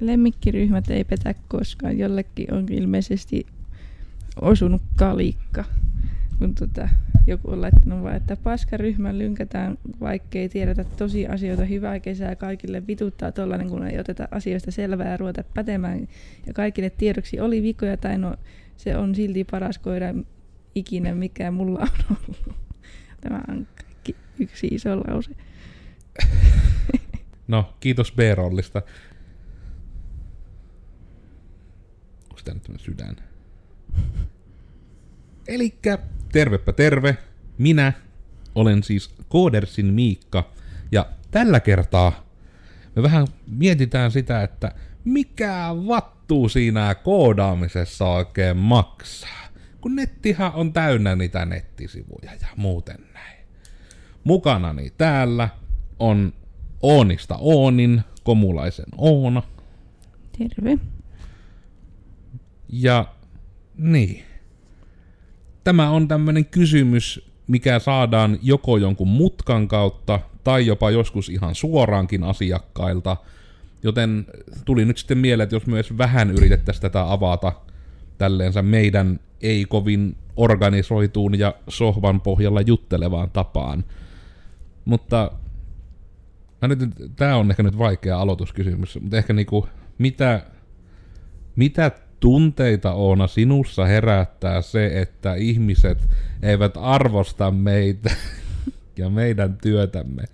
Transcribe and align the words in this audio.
lemmikkiryhmät 0.00 0.90
ei 0.90 1.04
petä 1.04 1.34
koskaan. 1.48 1.98
Jollekin 1.98 2.54
on 2.54 2.66
ilmeisesti 2.70 3.46
osunut 4.40 4.82
kalikka. 4.96 5.64
Kun 6.38 6.54
tota, 6.54 6.88
joku 7.26 7.50
on 7.50 7.60
laittanut 7.60 8.02
vaan, 8.02 8.16
että 8.16 8.36
paskaryhmän 8.36 9.18
lynkätään, 9.18 9.78
vaikkei 10.00 10.48
tiedetä 10.48 10.84
tosi 10.84 11.26
asioita. 11.26 11.64
Hyvää 11.64 12.00
kesää 12.00 12.36
kaikille. 12.36 12.86
Vituttaa 12.86 13.32
tollanen, 13.32 13.68
kun 13.68 13.86
ei 13.86 13.98
oteta 13.98 14.28
asioista 14.30 14.70
selvää 14.70 15.10
ja 15.10 15.16
ruveta 15.16 15.44
pätemään. 15.54 16.08
Ja 16.46 16.52
kaikille 16.52 16.90
tiedoksi 16.90 17.40
oli 17.40 17.62
vikoja 17.62 17.96
tai 17.96 18.18
no, 18.18 18.36
se 18.76 18.96
on 18.96 19.14
silti 19.14 19.44
paras 19.44 19.78
koira 19.78 20.14
ikinä, 20.74 21.14
mikä 21.14 21.50
mulla 21.50 21.80
on 21.80 22.16
ollut. 22.16 22.54
Tämä 23.20 23.40
on 23.48 23.66
kaikki 23.74 24.16
yksi 24.38 24.66
iso 24.66 24.96
lause. 24.96 25.30
No, 27.48 27.74
kiitos 27.80 28.12
B-rollista. 28.12 28.82
Onko 32.48 32.60
tämä 32.64 32.72
nyt 32.72 32.80
sydän? 32.80 33.16
Elikkä, 35.48 35.98
tervepä 36.32 36.72
terve. 36.72 37.16
Minä 37.58 37.92
olen 38.54 38.82
siis 38.82 39.14
Koodersin 39.28 39.86
Miikka. 39.86 40.50
Ja 40.92 41.06
tällä 41.30 41.60
kertaa 41.60 42.26
me 42.96 43.02
vähän 43.02 43.26
mietitään 43.46 44.10
sitä, 44.10 44.42
että 44.42 44.72
mikä 45.04 45.68
vattuu 45.86 46.48
siinä 46.48 46.94
koodaamisessa 46.94 48.08
oikein 48.08 48.56
maksaa. 48.56 49.48
Kun 49.80 49.96
nettihan 49.96 50.52
on 50.54 50.72
täynnä 50.72 51.16
niitä 51.16 51.44
nettisivuja 51.44 52.32
ja 52.40 52.48
muuten 52.56 52.98
näin. 53.14 53.38
Mukanani 54.24 54.92
täällä 54.98 55.48
on 55.98 56.32
Oonista 56.82 57.36
Oonin, 57.40 58.02
Komulaisen 58.24 58.86
Oona. 58.96 59.42
Terve. 60.38 60.78
Ja 62.72 63.06
niin. 63.76 64.24
Tämä 65.64 65.90
on 65.90 66.08
tämmöinen 66.08 66.44
kysymys, 66.44 67.30
mikä 67.46 67.78
saadaan 67.78 68.38
joko 68.42 68.76
jonkun 68.76 69.08
mutkan 69.08 69.68
kautta 69.68 70.20
tai 70.44 70.66
jopa 70.66 70.90
joskus 70.90 71.28
ihan 71.28 71.54
suoraankin 71.54 72.24
asiakkailta. 72.24 73.16
Joten 73.82 74.26
tuli 74.64 74.84
nyt 74.84 74.98
sitten 74.98 75.18
mieleen, 75.18 75.44
että 75.44 75.56
jos 75.56 75.66
myös 75.66 75.98
vähän 75.98 76.30
yritettäisiin 76.30 76.82
tätä 76.82 77.12
avata 77.12 77.52
tälleensä 78.18 78.62
meidän 78.62 79.20
ei 79.40 79.64
kovin 79.64 80.16
organisoituun 80.36 81.38
ja 81.38 81.54
sohvan 81.68 82.20
pohjalla 82.20 82.60
juttelevaan 82.60 83.30
tapaan. 83.30 83.84
Mutta 84.84 85.32
mä 86.62 86.68
nyt, 86.68 86.78
tää 87.16 87.36
on 87.36 87.50
ehkä 87.50 87.62
nyt 87.62 87.78
vaikea 87.78 88.18
aloituskysymys, 88.18 88.98
mutta 89.00 89.16
ehkä 89.16 89.32
niinku, 89.32 89.68
mitä, 89.98 90.46
mitä 91.56 91.90
tunteita 92.20 92.92
Oona 92.92 93.26
sinussa 93.26 93.84
herättää 93.84 94.62
se, 94.62 95.00
että 95.00 95.34
ihmiset 95.34 96.08
eivät 96.42 96.74
arvosta 96.76 97.50
meitä 97.50 98.10
ja 98.98 99.10
meidän 99.10 99.58
työtämme? 99.62 100.24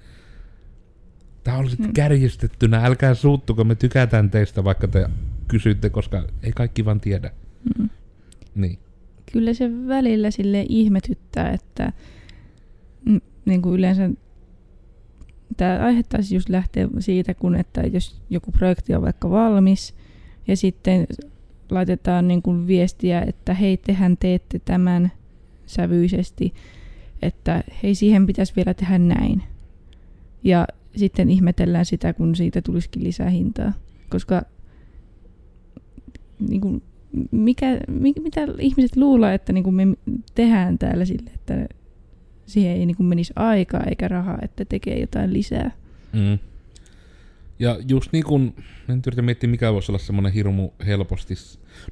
Tämä 1.45 1.59
on 1.59 1.71
sitten 1.71 1.93
kärjistettynä, 1.93 2.85
älkää 2.85 3.15
suuttuko, 3.15 3.65
me 3.65 3.75
tykätään 3.75 4.31
teistä, 4.31 4.65
vaikka 4.65 4.89
te 4.89 5.09
kysytte, 5.49 5.91
koska 5.91 6.25
ei 6.43 6.53
kaikki 6.53 6.85
vaan 6.85 7.01
tiedä. 7.01 7.31
Mm. 7.79 7.89
Niin. 8.55 8.79
Kyllä 9.33 9.55
se 9.55 9.71
välillä 9.89 10.31
sille 10.31 10.67
ihmetyttää, 10.69 11.51
että 11.51 11.93
niin 13.45 13.63
kuin 13.63 13.75
yleensä 13.75 14.11
tämä 15.57 15.79
aihe 15.85 16.03
taisi 16.03 16.35
just 16.35 16.49
lähteä 16.49 16.89
siitä, 16.99 17.35
kun 17.35 17.57
että 17.57 17.81
jos 17.81 18.23
joku 18.31 18.53
projekti 18.53 18.95
on 18.95 19.03
vaikka 19.03 19.31
valmis 19.31 19.95
ja 20.49 20.57
sitten 20.57 21.07
laitetaan 21.71 22.29
niin 22.29 22.43
kuin 22.43 22.67
viestiä, 22.67 23.23
että 23.23 23.55
hei, 23.55 23.77
tehän 23.77 24.17
teette 24.17 24.59
tämän 24.59 25.13
sävyisesti, 25.67 26.55
että 27.23 27.65
hei, 27.83 27.95
siihen 27.95 28.27
pitäisi 28.27 28.53
vielä 28.57 28.75
tehdä 28.75 28.99
näin. 28.99 29.43
Ja 30.45 30.67
sitten 30.97 31.31
ihmetellään 31.31 31.85
sitä, 31.85 32.13
kun 32.13 32.37
siitä 32.37 32.63
tulisikin 32.63 33.05
lisää 33.05 33.31
hintaa. 33.31 33.73
Koska 34.11 34.43
niin 36.49 36.61
kuin, 36.61 36.83
mikä, 37.31 37.81
mi, 37.89 38.13
mitä 38.23 38.41
ihmiset 38.59 38.97
luulee, 38.97 39.35
että 39.35 39.53
niin 39.53 39.65
kuin 39.65 39.75
me 39.75 39.87
tehdään 40.35 40.79
täällä 40.79 41.05
sille, 41.05 41.31
että 41.35 41.67
siihen 42.47 42.77
ei 42.77 42.87
niin 42.87 42.97
kuin 42.97 43.07
menisi 43.07 43.33
aikaa 43.37 43.85
eikä 43.85 44.09
rahaa, 44.09 44.39
että 44.43 44.65
tekee 44.65 45.01
jotain 45.01 45.33
lisää. 45.33 45.71
Mm. 46.13 46.39
Ja 47.59 47.79
just 47.89 48.13
niin 48.13 48.25
kun, 48.25 48.55
en 48.89 49.03
yritä 49.07 49.23
miettiä 49.23 49.51
mikä 49.51 49.73
voisi 49.73 49.93
olla 49.93 49.99
semmoinen 49.99 50.33
hirmu 50.33 50.71
helposti. 50.87 51.35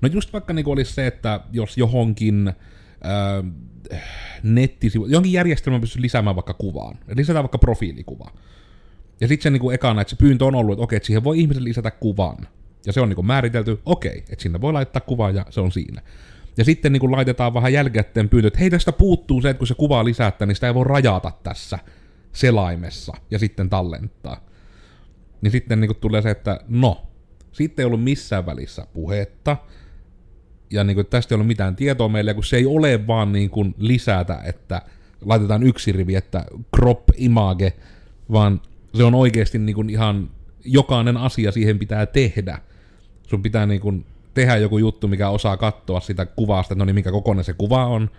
No 0.02 0.08
just 0.08 0.32
vaikka 0.32 0.52
niin 0.52 0.68
olisi 0.68 0.92
se, 0.92 1.06
että 1.06 1.40
jos 1.52 1.78
johonkin 1.78 2.52
ää, 3.02 3.44
nettisivu, 4.42 5.06
johonkin 5.06 5.32
järjestelmään 5.32 5.80
pystyy 5.80 6.02
lisäämään 6.02 6.36
vaikka 6.36 6.54
kuvaan. 6.54 6.98
Lisätään 7.16 7.42
vaikka 7.42 7.58
profiilikuva. 7.58 8.30
Ja 9.20 9.28
sitten 9.28 9.42
se 9.42 9.50
niin 9.50 9.60
kuin 9.60 9.74
ekana, 9.74 10.00
että 10.00 10.10
se 10.10 10.16
pyyntö 10.16 10.44
on 10.44 10.54
ollut, 10.54 10.72
että 10.72 10.82
okei, 10.82 10.96
että 10.96 11.06
siihen 11.06 11.24
voi 11.24 11.40
ihmisen 11.40 11.64
lisätä 11.64 11.90
kuvan. 11.90 12.36
Ja 12.86 12.92
se 12.92 13.00
on 13.00 13.08
niin 13.08 13.14
kuin 13.14 13.26
määritelty, 13.26 13.80
okei, 13.86 14.18
että 14.18 14.42
sinne 14.42 14.60
voi 14.60 14.72
laittaa 14.72 15.00
kuva 15.00 15.30
ja 15.30 15.46
se 15.50 15.60
on 15.60 15.72
siinä. 15.72 16.02
Ja 16.56 16.64
sitten 16.64 16.92
niin 16.92 17.00
kuin 17.00 17.12
laitetaan 17.12 17.54
vähän 17.54 17.72
jälkikäteen 17.72 18.28
pyyntö, 18.28 18.48
että 18.48 18.58
hei 18.58 18.70
tästä 18.70 18.92
puuttuu 18.92 19.42
se, 19.42 19.50
että 19.50 19.58
kun 19.58 19.66
se 19.66 19.74
kuvaa 19.74 20.04
lisätään, 20.04 20.48
niin 20.48 20.54
sitä 20.54 20.66
ei 20.66 20.74
voi 20.74 20.84
rajata 20.84 21.32
tässä 21.42 21.78
selaimessa 22.32 23.12
ja 23.30 23.38
sitten 23.38 23.70
tallentaa. 23.70 24.40
Niin 25.44 25.52
sitten 25.52 25.80
niin 25.80 25.88
kuin 25.88 26.00
tulee 26.00 26.22
se, 26.22 26.30
että 26.30 26.60
no, 26.68 27.06
sitten 27.52 27.82
ei 27.82 27.86
ollut 27.86 28.04
missään 28.04 28.46
välissä 28.46 28.86
puhetta, 28.92 29.56
ja 30.70 30.84
niin 30.84 30.94
kuin, 30.94 31.06
tästä 31.06 31.34
ei 31.34 31.36
ollut 31.36 31.46
mitään 31.46 31.76
tietoa 31.76 32.08
meille, 32.08 32.34
kun 32.34 32.44
se 32.44 32.56
ei 32.56 32.66
ole 32.66 33.06
vaan 33.06 33.32
niin 33.32 33.50
kuin 33.50 33.74
lisätä, 33.78 34.40
että 34.44 34.82
laitetaan 35.24 35.62
yksi 35.62 35.92
rivi, 35.92 36.14
että 36.14 36.44
crop 36.76 37.02
image, 37.16 37.72
vaan 38.32 38.60
se 38.94 39.04
on 39.04 39.14
oikeasti 39.14 39.58
niin 39.58 39.74
kuin 39.74 39.90
ihan 39.90 40.30
jokainen 40.64 41.16
asia 41.16 41.52
siihen 41.52 41.78
pitää 41.78 42.06
tehdä. 42.06 42.58
Sun 43.22 43.42
pitää 43.42 43.66
niin 43.66 43.80
kuin 43.80 44.06
tehdä 44.34 44.56
joku 44.56 44.78
juttu, 44.78 45.08
mikä 45.08 45.28
osaa 45.28 45.56
katsoa 45.56 46.00
sitä 46.00 46.26
kuvasta, 46.26 46.74
että 46.74 46.78
no 46.78 46.84
niin, 46.84 46.94
mikä 46.94 47.10
kokoinen 47.10 47.44
se 47.44 47.52
kuva 47.52 47.86
on, 47.86 48.10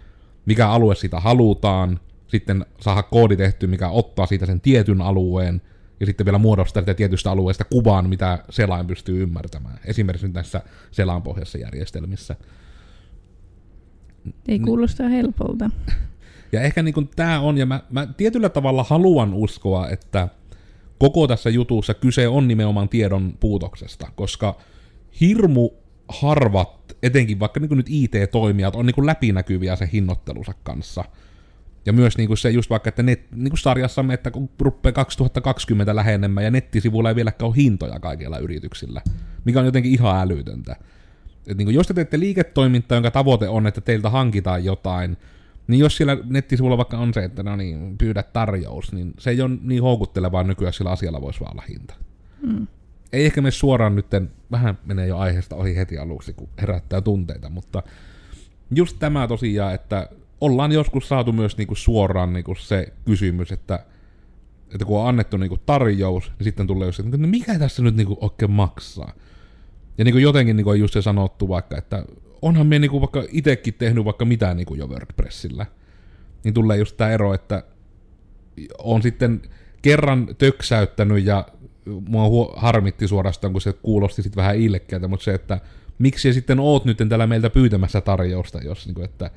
mikä 0.45 0.69
alue 0.69 0.95
sitä 0.95 1.19
halutaan, 1.19 1.99
sitten 2.27 2.65
saada 2.81 3.03
koodi 3.03 3.37
tehty, 3.37 3.67
mikä 3.67 3.89
ottaa 3.89 4.25
siitä 4.25 4.45
sen 4.45 4.61
tietyn 4.61 5.01
alueen, 5.01 5.61
ja 5.99 6.05
sitten 6.05 6.25
vielä 6.25 6.37
muodostaa 6.37 6.81
sitä 6.81 6.93
tietystä 6.93 7.31
alueesta 7.31 7.63
kuvan, 7.63 8.09
mitä 8.09 8.43
selain 8.49 8.87
pystyy 8.87 9.23
ymmärtämään. 9.23 9.79
Esimerkiksi 9.85 10.27
nyt 10.27 10.33
näissä 10.33 10.61
selainpohjaisissa 10.91 11.57
järjestelmissä. 11.57 12.35
Ei 14.47 14.59
kuulosta 14.59 15.03
helpolta. 15.03 15.69
Ja 16.51 16.61
ehkä 16.61 16.83
niin 16.83 17.09
tämä 17.15 17.39
on, 17.39 17.57
ja 17.57 17.65
mä, 17.65 17.81
mä 17.89 18.07
tietyllä 18.17 18.49
tavalla 18.49 18.83
haluan 18.83 19.33
uskoa, 19.33 19.89
että 19.89 20.27
koko 20.99 21.27
tässä 21.27 21.49
jutussa 21.49 21.93
kyse 21.93 22.27
on 22.27 22.47
nimenomaan 22.47 22.89
tiedon 22.89 23.33
puutoksesta, 23.39 24.07
koska 24.15 24.57
hirmu 25.21 25.69
harvat, 26.07 26.97
etenkin 27.03 27.39
vaikka 27.39 27.59
niin 27.59 27.77
nyt 27.77 27.85
IT-toimijat, 27.89 28.75
on 28.75 28.85
niin 28.85 29.05
läpinäkyviä 29.05 29.75
se 29.75 29.89
hinnoittelunsa 29.93 30.53
kanssa. 30.63 31.03
Ja 31.85 31.93
myös 31.93 32.17
niin 32.17 32.27
kuin 32.27 32.37
se 32.37 32.49
just 32.49 32.69
vaikka, 32.69 32.89
että 32.89 33.03
net, 33.03 33.31
niin 33.31 33.49
kuin 33.49 33.59
sarjassamme, 33.59 34.13
että 34.13 34.31
kun 34.31 34.49
rupeaa 34.59 34.93
2020 34.93 35.95
lähenemään 35.95 36.43
ja 36.43 36.51
nettisivuilla 36.51 37.09
ei 37.09 37.15
vieläkään 37.15 37.47
ole 37.47 37.55
hintoja 37.55 37.99
kaikilla 37.99 38.37
yrityksillä, 38.37 39.01
mikä 39.45 39.59
on 39.59 39.65
jotenkin 39.65 39.91
ihan 39.91 40.21
älytöntä. 40.21 40.75
Et 41.47 41.57
niin 41.57 41.65
kuin 41.65 41.75
jos 41.75 41.87
te 41.87 41.93
teette 41.93 42.19
liiketoimintaa, 42.19 42.95
jonka 42.95 43.11
tavoite 43.11 43.49
on, 43.49 43.67
että 43.67 43.81
teiltä 43.81 44.09
hankitaan 44.09 44.65
jotain, 44.65 45.17
niin 45.67 45.79
jos 45.79 45.97
siellä 45.97 46.17
nettisivulla 46.23 46.77
vaikka 46.77 46.97
on 46.97 47.13
se, 47.13 47.23
että 47.23 47.43
no 47.43 47.55
niin, 47.55 47.97
pyydä 47.97 48.23
tarjous, 48.23 48.93
niin 48.93 49.13
se 49.19 49.29
ei 49.29 49.41
ole 49.41 49.57
niin 49.61 49.81
houkuttelevaa 49.81 50.43
nykyään, 50.43 50.73
sillä 50.73 50.91
asialla 50.91 51.21
voisi 51.21 51.39
vaan 51.39 51.51
olla 51.51 51.63
hinta. 51.69 51.93
Mm. 52.41 52.67
Ei 53.13 53.25
ehkä 53.25 53.41
me 53.41 53.51
suoraan 53.51 53.95
nyt, 53.95 54.07
vähän 54.51 54.77
menee 54.85 55.07
jo 55.07 55.17
aiheesta 55.17 55.55
ohi 55.55 55.75
heti 55.75 55.97
aluksi, 55.97 56.33
kun 56.33 56.49
herättää 56.61 57.01
tunteita, 57.01 57.49
mutta 57.49 57.83
just 58.71 58.97
tämä 58.99 59.27
tosiaan, 59.27 59.73
että 59.73 60.09
ollaan 60.41 60.71
joskus 60.71 61.07
saatu 61.07 61.31
myös 61.31 61.57
niinku 61.57 61.75
suoraan 61.75 62.33
niinku 62.33 62.55
se 62.55 62.93
kysymys, 63.05 63.51
että, 63.51 63.85
että 64.73 64.85
kun 64.85 64.99
on 64.99 65.07
annettu 65.07 65.37
niinku 65.37 65.57
tarjous, 65.57 66.31
niin 66.39 66.43
sitten 66.43 66.67
tulee 66.67 66.87
just, 66.87 66.99
että 66.99 67.17
no 67.17 67.27
mikä 67.27 67.59
tässä 67.59 67.83
nyt 67.83 67.95
niinku 67.95 68.17
oikein 68.21 68.51
maksaa. 68.51 69.13
Ja 69.97 70.03
niinku 70.03 70.17
jotenkin 70.17 70.55
niinku 70.55 70.69
on 70.69 70.79
just 70.79 70.93
se 70.93 71.01
sanottu 71.01 71.49
vaikka, 71.49 71.77
että 71.77 72.05
onhan 72.41 72.67
me 72.67 72.79
niinku 72.79 73.01
vaikka 73.01 73.23
itekin 73.31 73.73
tehnyt 73.73 74.05
vaikka 74.05 74.25
mitään 74.25 74.57
niinku 74.57 74.75
jo 74.75 74.87
WordPressillä. 74.87 75.65
Niin 76.43 76.53
tulee 76.53 76.77
just 76.77 76.97
tämä 76.97 77.11
ero, 77.11 77.33
että 77.33 77.63
on 78.77 79.01
sitten 79.01 79.41
kerran 79.81 80.27
töksäyttänyt 80.37 81.25
ja 81.25 81.47
mua 81.85 82.53
harmitti 82.55 83.07
suorastaan, 83.07 83.53
kun 83.53 83.61
se 83.61 83.73
kuulosti 83.73 84.21
sitten 84.21 84.41
vähän 84.41 84.55
illekkäältä, 84.55 85.07
mutta 85.07 85.23
se, 85.23 85.33
että 85.33 85.59
miksi 85.99 86.33
sitten 86.33 86.59
oot 86.59 86.85
nyt 86.85 86.97
täällä 87.09 87.27
meiltä 87.27 87.49
pyytämässä 87.49 88.01
tarjousta, 88.01 88.59
jos 88.59 88.85
niin 88.85 88.95
kuin, 88.95 89.05
että 89.05 89.31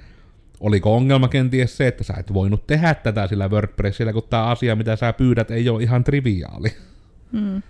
oliko 0.60 0.96
ongelma 0.96 1.28
kenties 1.28 1.76
se, 1.76 1.86
että 1.86 2.04
sä 2.04 2.14
et 2.18 2.34
voinut 2.34 2.66
tehdä 2.66 2.94
tätä 2.94 3.26
sillä 3.26 3.48
WordPressillä, 3.48 4.12
kun 4.12 4.22
tämä 4.30 4.44
asia, 4.44 4.76
mitä 4.76 4.96
sä 4.96 5.12
pyydät, 5.12 5.50
ei 5.50 5.68
ole 5.68 5.82
ihan 5.82 6.04
triviaali. 6.04 6.68
Mm. 7.32 7.62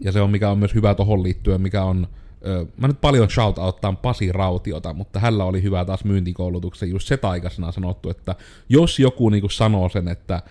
Ja 0.00 0.12
se 0.12 0.20
on 0.20 0.30
mikä 0.30 0.50
on 0.50 0.58
myös 0.58 0.74
hyvä 0.74 0.94
tohon 0.94 1.22
liittyen, 1.22 1.60
mikä 1.60 1.82
on 1.82 2.06
Ö, 2.46 2.66
mä 2.76 2.88
nyt 2.88 3.00
paljon 3.00 3.30
shoutouttaan 3.30 3.96
Pasi 3.96 4.32
Rautiota, 4.32 4.94
mutta 4.94 5.20
hänellä 5.20 5.44
oli 5.44 5.62
hyvä 5.62 5.84
taas 5.84 6.04
myyntikoulutuksen 6.04 6.90
just 6.90 7.08
se 7.08 7.16
taikasena 7.16 7.72
sanottu, 7.72 8.10
että 8.10 8.34
jos 8.68 8.98
joku 8.98 9.28
niinku 9.28 9.48
sanoo 9.48 9.88
sen, 9.88 10.08
että 10.08 10.42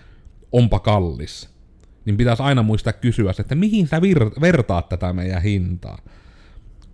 onpa 0.52 0.78
kallis, 0.78 1.48
niin 2.04 2.16
pitäisi 2.16 2.42
aina 2.42 2.62
muistaa 2.62 2.92
kysyä, 2.92 3.32
että 3.38 3.54
mihin 3.54 3.88
sä 3.88 3.98
vir- 3.98 4.40
vertaat 4.40 4.88
tätä 4.88 5.12
meidän 5.12 5.42
hintaa. 5.42 5.98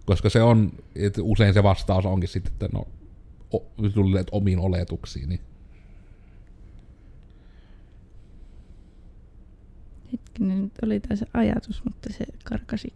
Koska 0.05 0.31
se 0.31 0.43
on, 0.43 0.73
että 0.95 1.23
usein 1.23 1.55
se 1.55 1.63
vastaus 1.63 2.07
onkin 2.07 2.29
sitten, 2.29 2.53
että 2.53 2.69
no, 2.73 2.87
tulleet 3.95 4.27
omiin 4.33 4.59
oletuksiin. 4.59 5.29
Niin. 5.29 5.41
Hetkinen, 10.13 10.63
nyt 10.63 10.73
oli 10.83 11.01
tässä 11.01 11.27
ajatus, 11.35 11.85
mutta 11.85 12.13
se 12.13 12.25
karkasi. 12.45 12.93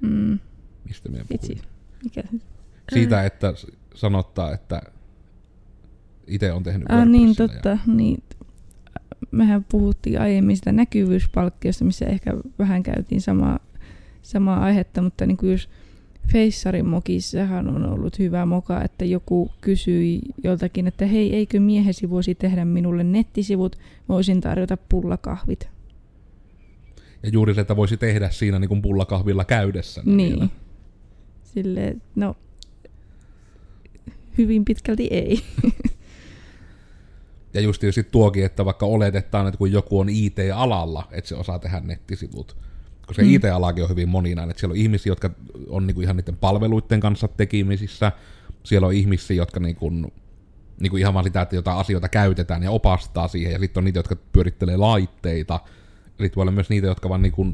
Mm. 0.00 0.38
Mistä 0.84 1.08
me. 1.08 1.24
Mikä? 2.04 2.22
Siitä, 2.92 3.24
että 3.24 3.54
sanottaa, 3.94 4.54
että 4.54 4.82
itse 6.26 6.52
on 6.52 6.62
tehnyt 6.62 6.90
Ah, 6.90 7.06
niin, 7.06 7.36
totta. 7.36 7.68
Ja... 7.68 7.78
Niin. 7.86 8.22
Mehän 9.30 9.64
puhuttiin 9.64 10.20
aiemmin 10.20 10.56
sitä 10.56 10.72
näkyvyyspalkkiosta, 10.72 11.84
missä 11.84 12.06
ehkä 12.06 12.32
vähän 12.58 12.82
käytiin 12.82 13.20
samaa, 13.20 13.58
samaa 14.22 14.64
aihetta, 14.64 15.02
mutta 15.02 15.26
niin 15.26 15.36
kuin 15.36 15.52
jos 15.52 15.68
Feissarin 16.32 16.86
mokissahan 16.86 17.68
on 17.68 17.86
ollut 17.88 18.18
hyvä 18.18 18.46
moka, 18.46 18.84
että 18.84 19.04
joku 19.04 19.50
kysyi 19.60 20.20
joltakin, 20.44 20.86
että 20.86 21.06
hei, 21.06 21.34
eikö 21.34 21.60
miehesi 21.60 22.10
voisi 22.10 22.34
tehdä 22.34 22.64
minulle 22.64 23.04
nettisivut, 23.04 23.78
voisin 24.08 24.40
tarjota 24.40 24.76
pullakahvit. 24.76 25.68
Ja 27.22 27.28
juuri 27.28 27.54
se, 27.54 27.60
että 27.60 27.76
voisi 27.76 27.96
tehdä 27.96 28.30
siinä 28.30 28.58
niin 28.58 28.68
kuin 28.68 28.82
pullakahvilla 28.82 29.44
käydessä. 29.44 30.02
Niin. 30.04 30.32
Vielä. 30.32 30.48
Silleen, 31.44 32.02
no, 32.14 32.36
hyvin 34.38 34.64
pitkälti 34.64 35.08
ei. 35.10 35.38
Ja 37.54 37.62
just 37.62 37.82
sit 37.90 38.10
tuokin, 38.10 38.44
että 38.44 38.64
vaikka 38.64 38.86
oletetaan, 38.86 39.46
että 39.46 39.58
kun 39.58 39.72
joku 39.72 39.98
on 39.98 40.08
IT-alalla, 40.08 41.08
että 41.10 41.28
se 41.28 41.34
osaa 41.34 41.58
tehdä 41.58 41.80
nettisivut, 41.80 42.56
koska 43.06 43.22
mm. 43.22 43.34
IT-alakin 43.34 43.84
on 43.84 43.90
hyvin 43.90 44.08
moninainen, 44.08 44.50
että 44.50 44.60
siellä 44.60 44.72
on 44.72 44.78
ihmisiä, 44.78 45.10
jotka 45.10 45.30
on 45.68 45.86
niinku 45.86 46.00
ihan 46.00 46.16
niiden 46.16 46.36
palveluiden 46.36 47.00
kanssa 47.00 47.28
tekemisissä, 47.28 48.12
siellä 48.62 48.86
on 48.86 48.94
ihmisiä, 48.94 49.36
jotka 49.36 49.60
niinku, 49.60 49.92
niinku 50.80 50.96
ihan 50.96 51.14
vaan 51.14 51.24
sitä, 51.24 51.42
että 51.42 51.56
jotain 51.56 51.78
asioita 51.78 52.08
käytetään 52.08 52.62
ja 52.62 52.70
opastaa 52.70 53.28
siihen, 53.28 53.52
ja 53.52 53.58
sitten 53.58 53.80
on 53.80 53.84
niitä, 53.84 53.98
jotka 53.98 54.16
pyörittelee 54.32 54.76
laitteita, 54.76 55.60
sitten 56.04 56.36
voi 56.36 56.42
olla 56.42 56.52
myös 56.52 56.70
niitä, 56.70 56.86
jotka 56.86 57.08
vaan 57.08 57.22
niinku, 57.22 57.46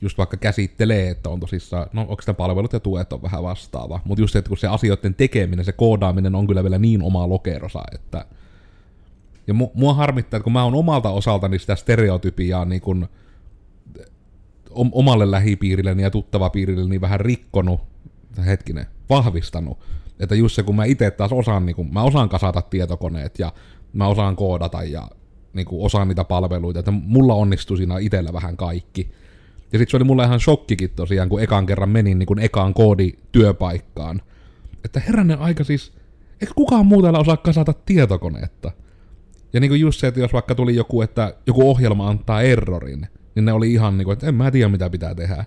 just 0.00 0.18
vaikka 0.18 0.36
käsittelee, 0.36 1.10
että 1.10 1.30
on 1.30 1.40
tosissaan, 1.40 1.86
no 1.92 2.00
onko 2.00 2.22
sitä 2.22 2.34
palvelut 2.34 2.72
ja 2.72 2.80
tuet 2.80 3.12
on 3.12 3.22
vähän 3.22 3.42
vastaava, 3.42 4.00
mutta 4.04 4.22
just 4.22 4.32
se, 4.32 4.38
että 4.38 4.48
kun 4.48 4.58
se 4.58 4.68
asioiden 4.68 5.14
tekeminen, 5.14 5.64
se 5.64 5.72
koodaaminen 5.72 6.34
on 6.34 6.46
kyllä 6.46 6.62
vielä 6.62 6.78
niin 6.78 7.02
omaa 7.02 7.28
lokerosa, 7.28 7.82
että 7.94 8.24
ja 9.46 9.54
mu- 9.54 9.70
mua 9.74 9.94
harmittaa, 9.94 10.38
että 10.38 10.44
kun 10.44 10.52
mä 10.52 10.64
oon 10.64 10.74
omalta 10.74 11.10
osaltani 11.10 11.58
sitä 11.58 11.76
stereotypiaa 11.76 12.64
niin 12.64 12.80
kun, 12.80 13.08
omalle 14.92 15.30
lähipiirilleni 15.30 16.02
ja 16.02 16.10
tuttavapiirilleni 16.10 16.90
niin 16.90 17.00
vähän 17.00 17.20
rikkonut, 17.20 17.80
hetkinen, 18.46 18.86
vahvistanut. 19.10 19.78
Että 20.20 20.34
just 20.34 20.54
se, 20.54 20.62
kun 20.62 20.76
mä 20.76 20.84
itse 20.84 21.10
taas 21.10 21.32
osaan, 21.32 21.66
niin 21.66 21.76
kun, 21.76 21.92
mä 21.92 22.02
osaan 22.02 22.28
kasata 22.28 22.62
tietokoneet 22.62 23.38
ja 23.38 23.52
mä 23.92 24.06
osaan 24.06 24.36
koodata 24.36 24.82
ja 24.82 25.08
niin 25.52 25.66
kun, 25.66 25.86
osaan 25.86 26.08
niitä 26.08 26.24
palveluita, 26.24 26.78
että 26.78 26.90
mulla 26.90 27.34
onnistui 27.34 27.76
siinä 27.76 27.98
itsellä 27.98 28.32
vähän 28.32 28.56
kaikki. 28.56 29.10
Ja 29.72 29.78
sitten 29.78 29.90
se 29.90 29.96
oli 29.96 30.04
mulle 30.04 30.24
ihan 30.24 30.40
shokkikin 30.40 30.90
tosiaan, 30.96 31.28
kun 31.28 31.42
ekan 31.42 31.66
kerran 31.66 31.88
menin 31.88 32.18
niin 32.18 32.26
kun 32.26 32.38
ekaan 32.38 32.74
koodityöpaikkaan. 32.74 34.22
Että 34.84 35.00
herranen 35.00 35.38
aika 35.38 35.64
siis, 35.64 35.92
eikö 36.40 36.52
kukaan 36.56 36.86
muu 36.86 37.02
täällä 37.02 37.18
osaa 37.18 37.36
kasata 37.36 37.72
tietokoneetta? 37.72 38.72
Ja 39.52 39.60
niin 39.60 39.70
kuin 39.70 39.80
just 39.80 40.00
se, 40.00 40.06
että 40.06 40.20
jos 40.20 40.32
vaikka 40.32 40.54
tuli 40.54 40.76
joku, 40.76 41.02
että 41.02 41.34
joku 41.46 41.70
ohjelma 41.70 42.08
antaa 42.08 42.42
errorin, 42.42 43.06
niin 43.38 43.44
ne 43.44 43.52
oli 43.52 43.72
ihan 43.72 43.98
niin 43.98 44.04
kuin, 44.04 44.12
että 44.12 44.26
en 44.26 44.34
mä 44.34 44.50
tiedä 44.50 44.68
mitä 44.68 44.90
pitää 44.90 45.14
tehdä. 45.14 45.44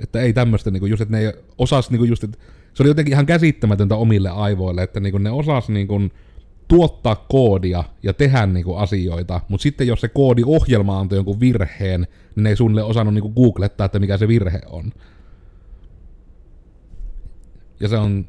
Että 0.00 0.20
ei 0.20 0.32
tämmöistä 0.32 0.70
niin 0.70 0.80
kuin 0.80 0.90
just, 0.90 1.02
että 1.02 1.16
ne 1.16 1.34
osas 1.58 1.90
niin 1.90 1.98
kuin 1.98 2.08
just, 2.08 2.24
että 2.24 2.38
se 2.74 2.82
oli 2.82 2.90
jotenkin 2.90 3.12
ihan 3.12 3.26
käsittämätöntä 3.26 3.96
omille 3.96 4.28
aivoille, 4.28 4.82
että 4.82 5.00
niin 5.00 5.12
kuin 5.12 5.22
ne 5.22 5.30
osas 5.30 5.68
niin 5.68 5.88
kuin 5.88 6.12
tuottaa 6.68 7.26
koodia 7.28 7.84
ja 8.02 8.12
tehdä 8.12 8.46
niin 8.46 8.64
kuin 8.64 8.78
asioita, 8.78 9.40
mutta 9.48 9.62
sitten 9.62 9.86
jos 9.86 10.00
se 10.00 10.08
koodi 10.08 10.42
ohjelma 10.46 11.00
antoi 11.00 11.18
jonkun 11.18 11.40
virheen, 11.40 12.00
niin 12.00 12.42
ne 12.42 12.48
ei 12.48 12.56
suunnilleen 12.56 12.86
osannut 12.86 13.14
niin 13.14 13.22
kuin 13.22 13.34
googlettaa, 13.34 13.84
että 13.84 13.98
mikä 13.98 14.16
se 14.16 14.28
virhe 14.28 14.60
on. 14.66 14.92
Ja 17.80 17.88
se 17.88 17.96
on, 17.96 18.26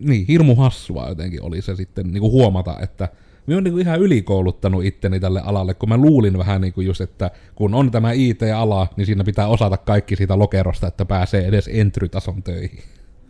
niin, 0.00 0.26
hirmu 0.26 0.54
hassua 0.54 1.08
jotenkin 1.08 1.42
oli 1.42 1.62
se 1.62 1.76
sitten 1.76 2.12
niin 2.12 2.20
kuin 2.20 2.32
huomata, 2.32 2.80
että 2.80 3.08
Mä 3.48 3.54
oon 3.54 3.64
niinku 3.64 3.78
ihan 3.78 4.00
ylikouluttanut 4.00 4.84
itteni 4.84 5.20
tälle 5.20 5.40
alalle, 5.40 5.74
kun 5.74 5.88
mä 5.88 5.96
luulin 5.96 6.38
vähän 6.38 6.60
niinku 6.60 6.80
just, 6.80 7.00
että 7.00 7.30
kun 7.54 7.74
on 7.74 7.90
tämä 7.90 8.12
IT-ala, 8.12 8.88
niin 8.96 9.06
siinä 9.06 9.24
pitää 9.24 9.48
osata 9.48 9.76
kaikki 9.76 10.16
siitä 10.16 10.38
lokerosta, 10.38 10.86
että 10.86 11.04
pääsee 11.04 11.46
edes 11.46 11.70
entry-tason 11.72 12.42
töihin. 12.42 12.82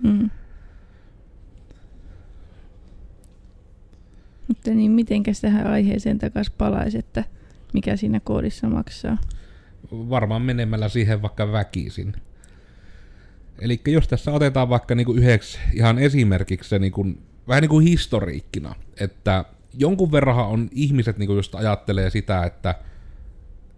Mm. 0.03 0.31
Mutta 4.49 4.71
niin, 4.71 4.91
mitenkäs 4.91 5.41
tähän 5.41 5.67
aiheeseen 5.67 6.19
takaisin 6.19 6.55
palaisi, 6.59 6.99
että 6.99 7.25
mikä 7.73 7.97
siinä 7.97 8.21
koodissa 8.21 8.69
maksaa? 8.69 9.19
Varmaan 9.93 10.43
menemällä 10.43 10.89
siihen 10.89 11.23
vaikka 11.23 11.53
väkisin. 11.53 12.13
Eli 13.59 13.81
jos 13.87 14.09
tässä 14.09 14.33
otetaan 14.33 14.69
vaikka 14.69 14.95
niinku 14.95 15.13
yhdeksi 15.13 15.59
ihan 15.73 15.99
esimerkiksi 15.99 16.69
se 16.69 16.79
niinku, 16.79 17.07
vähän 17.49 17.61
niin 17.61 17.69
kuin 17.69 17.87
historiikkina, 17.87 18.75
että 19.01 19.45
jonkun 19.75 20.13
verran 20.13 20.37
on 20.37 20.69
ihmiset 20.73 21.19
niin 21.19 21.37
just 21.37 21.55
ajattelee 21.55 22.11
sitä, 22.11 22.45
että 22.45 22.75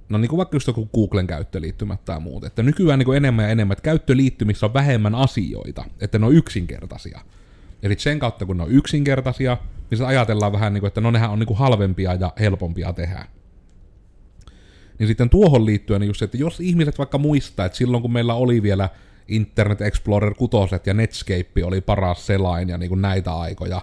no 0.08 0.18
niin 0.18 0.28
kuin 0.28 0.38
vaikka 0.38 0.56
just 0.56 0.66
joku 0.66 0.88
Googlen 0.94 1.26
käyttöliittymät 1.26 2.04
tai 2.04 2.20
muut, 2.20 2.44
että 2.44 2.62
nykyään 2.62 2.98
niin 2.98 3.16
enemmän 3.16 3.44
ja 3.44 3.50
enemmän, 3.50 3.72
että 3.72 3.82
käyttöliittymissä 3.82 4.66
on 4.66 4.74
vähemmän 4.74 5.14
asioita, 5.14 5.84
että 6.00 6.18
ne 6.18 6.26
on 6.26 6.34
yksinkertaisia. 6.34 7.20
Eli 7.82 7.94
sen 7.98 8.18
kautta, 8.18 8.46
kun 8.46 8.56
ne 8.56 8.62
on 8.62 8.70
yksinkertaisia, 8.70 9.56
niin 9.90 9.98
se 9.98 10.04
ajatellaan 10.04 10.52
vähän 10.52 10.72
niin 10.74 10.80
kuin, 10.80 10.88
että 10.88 11.00
no 11.00 11.10
nehän 11.10 11.30
on 11.30 11.38
niin 11.38 11.46
kuin 11.46 11.58
halvempia 11.58 12.14
ja 12.14 12.32
helpompia 12.40 12.92
tehdä. 12.92 13.26
Niin 14.98 15.06
sitten 15.06 15.30
tuohon 15.30 15.66
liittyen 15.66 16.02
just 16.02 16.18
se, 16.18 16.24
että 16.24 16.36
jos 16.36 16.60
ihmiset 16.60 16.98
vaikka 16.98 17.18
muistaa, 17.18 17.66
että 17.66 17.78
silloin 17.78 18.02
kun 18.02 18.12
meillä 18.12 18.34
oli 18.34 18.62
vielä 18.62 18.88
Internet 19.28 19.80
Explorer 19.80 20.34
6 20.34 20.74
ja 20.86 20.94
Netscape 20.94 21.64
oli 21.64 21.80
paras 21.80 22.26
selain 22.26 22.68
ja 22.68 22.78
niin 22.78 22.88
kuin 22.88 23.02
näitä 23.02 23.34
aikoja, 23.34 23.82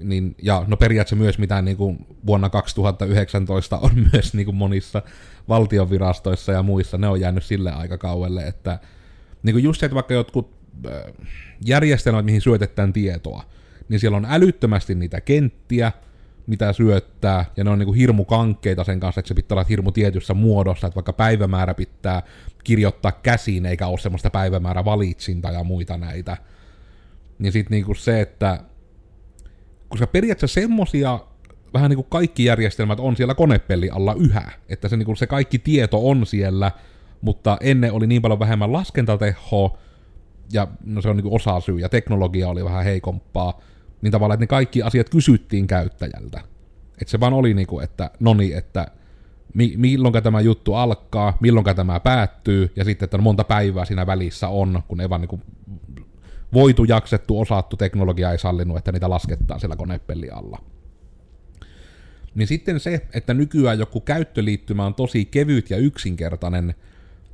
niin, 0.00 0.34
ja 0.42 0.64
no 0.66 0.76
periaatteessa 0.76 1.16
myös 1.16 1.38
mitä 1.38 1.62
niin 1.62 1.76
kuin 1.76 2.06
vuonna 2.26 2.50
2019 2.50 3.78
on 3.78 3.90
myös 4.12 4.34
niin 4.34 4.44
kuin 4.44 4.56
monissa 4.56 5.02
valtionvirastoissa 5.48 6.52
ja 6.52 6.62
muissa, 6.62 6.98
ne 6.98 7.08
on 7.08 7.20
jäänyt 7.20 7.44
sille 7.44 7.72
aikakauelle, 7.72 8.46
että 8.46 8.78
niin 9.42 9.54
kuin 9.54 9.64
just 9.64 9.80
se, 9.80 9.86
että 9.86 9.94
vaikka 9.94 10.14
jotkut 10.14 10.50
äh, 10.86 10.92
järjestelmät, 11.64 12.24
mihin 12.24 12.40
syötetään 12.40 12.92
tietoa, 12.92 13.44
niin 13.88 14.00
siellä 14.00 14.16
on 14.16 14.26
älyttömästi 14.28 14.94
niitä 14.94 15.20
kenttiä, 15.20 15.92
mitä 16.46 16.72
syöttää, 16.72 17.44
ja 17.56 17.64
ne 17.64 17.70
on 17.70 17.78
niinku 17.78 17.92
hirmu 17.92 18.24
kankkeita 18.24 18.84
sen 18.84 19.00
kanssa, 19.00 19.18
että 19.18 19.28
se 19.28 19.34
pitää 19.34 19.54
olla 19.54 19.66
hirmu 19.68 19.92
tietyssä 19.92 20.34
muodossa, 20.34 20.86
että 20.86 20.94
vaikka 20.94 21.12
päivämäärä 21.12 21.74
pitää 21.74 22.22
kirjoittaa 22.64 23.12
käsiin, 23.12 23.66
eikä 23.66 23.86
ole 23.86 23.98
semmoista 23.98 24.30
päivämäärä 24.30 24.84
valitsinta 24.84 25.50
ja 25.50 25.64
muita 25.64 25.96
näitä. 25.96 26.36
Niin 27.38 27.52
sitten 27.52 27.70
niinku 27.70 27.94
se, 27.94 28.20
että 28.20 28.58
koska 29.92 30.06
periaatteessa 30.06 30.60
semmosia 30.60 31.18
vähän 31.74 31.90
niin 31.90 31.96
kuin 31.96 32.06
kaikki 32.10 32.44
järjestelmät 32.44 33.00
on 33.00 33.16
siellä 33.16 33.34
konepelli 33.34 33.90
alla 33.90 34.14
yhä, 34.14 34.50
että 34.68 34.88
se, 34.88 34.96
niin 34.96 35.06
kuin 35.06 35.16
se 35.16 35.26
kaikki 35.26 35.58
tieto 35.58 36.08
on 36.08 36.26
siellä, 36.26 36.72
mutta 37.20 37.56
ennen 37.60 37.92
oli 37.92 38.06
niin 38.06 38.22
paljon 38.22 38.38
vähemmän 38.38 38.72
laskentatehoa, 38.72 39.78
ja 40.52 40.68
no 40.84 41.02
se 41.02 41.08
on 41.08 41.16
niin 41.16 41.22
kuin 41.22 41.34
osa 41.34 41.60
syy, 41.60 41.78
ja 41.78 41.88
teknologia 41.88 42.48
oli 42.48 42.64
vähän 42.64 42.84
heikompaa, 42.84 43.60
niin 44.02 44.12
tavallaan, 44.12 44.34
että 44.34 44.42
ne 44.42 44.46
kaikki 44.46 44.82
asiat 44.82 45.08
kysyttiin 45.10 45.66
käyttäjältä. 45.66 46.40
Että 47.00 47.10
se 47.10 47.20
vaan 47.20 47.32
oli 47.32 47.54
niin 47.54 47.66
kuin, 47.66 47.84
että 47.84 48.10
no 48.20 48.34
niin, 48.34 48.56
että 48.56 48.86
mi- 49.54 49.74
milloin 49.76 50.22
tämä 50.22 50.40
juttu 50.40 50.74
alkaa, 50.74 51.36
milloin 51.40 51.76
tämä 51.76 52.00
päättyy, 52.00 52.72
ja 52.76 52.84
sitten, 52.84 53.04
että 53.06 53.18
monta 53.18 53.44
päivää 53.44 53.84
siinä 53.84 54.06
välissä 54.06 54.48
on, 54.48 54.82
kun 54.88 55.00
ei 55.00 55.10
vaan 55.10 55.20
niin 55.20 55.28
kuin 55.28 55.42
voitu, 56.54 56.84
jaksettu, 56.84 57.40
osattu, 57.40 57.76
teknologia 57.76 58.32
ei 58.32 58.38
sallinut, 58.38 58.78
että 58.78 58.92
niitä 58.92 59.10
laskettaa 59.10 59.58
siellä 59.58 59.76
konepelli 59.76 60.30
alla. 60.30 60.58
Niin 62.34 62.48
sitten 62.48 62.80
se, 62.80 63.06
että 63.14 63.34
nykyään 63.34 63.78
joku 63.78 64.00
käyttöliittymä 64.00 64.86
on 64.86 64.94
tosi 64.94 65.24
kevyt 65.24 65.70
ja 65.70 65.76
yksinkertainen, 65.76 66.74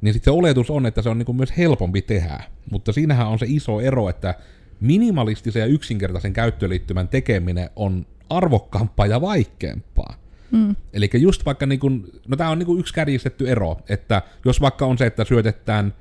niin 0.00 0.14
sitten 0.14 0.32
se 0.32 0.38
oletus 0.38 0.70
on, 0.70 0.86
että 0.86 1.02
se 1.02 1.08
on 1.08 1.18
niin 1.18 1.36
myös 1.36 1.56
helpompi 1.56 2.02
tehdä. 2.02 2.40
Mutta 2.70 2.92
siinähän 2.92 3.28
on 3.28 3.38
se 3.38 3.46
iso 3.48 3.80
ero, 3.80 4.08
että 4.08 4.34
minimalistisen 4.80 5.60
ja 5.60 5.66
yksinkertaisen 5.66 6.32
käyttöliittymän 6.32 7.08
tekeminen 7.08 7.70
on 7.76 8.06
arvokkaampaa 8.30 9.06
ja 9.06 9.20
vaikeampaa. 9.20 10.14
Mm. 10.50 10.76
Eli 10.92 11.10
just 11.14 11.46
vaikka, 11.46 11.66
niin 11.66 11.80
kun, 11.80 12.08
no 12.28 12.36
tämä 12.36 12.50
on 12.50 12.58
niin 12.58 12.80
yksi 12.80 12.94
kärjistetty 12.94 13.50
ero, 13.50 13.76
että 13.88 14.22
jos 14.44 14.60
vaikka 14.60 14.86
on 14.86 14.98
se, 14.98 15.06
että 15.06 15.24
syötetään, 15.24 15.94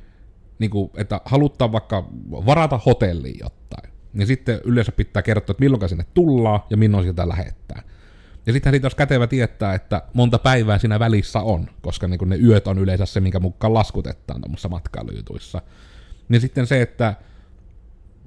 niin 0.60 0.72
kun, 0.72 0.90
että 0.98 1.22
haluttaa 1.26 1.72
vaikka 1.72 2.10
varata 2.32 2.80
hotelliin 2.86 3.40
jotain, 3.40 3.94
niin 4.14 4.28
sitten 4.28 4.62
yleensä 4.64 4.92
pitää 4.92 5.22
kertoa, 5.22 5.52
että 5.52 5.62
milloin 5.62 5.90
sinne 5.90 6.06
tullaan 6.14 6.60
ja 6.70 6.78
milloin 6.78 7.04
sieltä 7.04 7.30
lähettää. 7.30 7.82
Ja 8.46 8.54
sittenhän 8.54 8.74
siitä 8.74 8.86
olisi 8.86 8.98
kätevä 8.98 9.28
tietää, 9.28 9.74
että 9.74 10.02
monta 10.14 10.40
päivää 10.40 10.78
siinä 10.78 11.00
välissä 11.00 11.40
on, 11.40 11.68
koska 11.82 12.08
niin 12.08 12.30
ne 12.30 12.36
yöt 12.36 12.68
on 12.68 12.78
yleensä 12.80 13.06
se, 13.06 13.20
minkä 13.20 13.40
mukaan 13.40 13.74
laskutetaan 13.74 14.42
tuommoissa 14.42 14.70
matkailujutuissa. 14.70 15.62
Niin 16.30 16.42
sitten 16.42 16.68
se, 16.68 16.82
että 16.82 17.16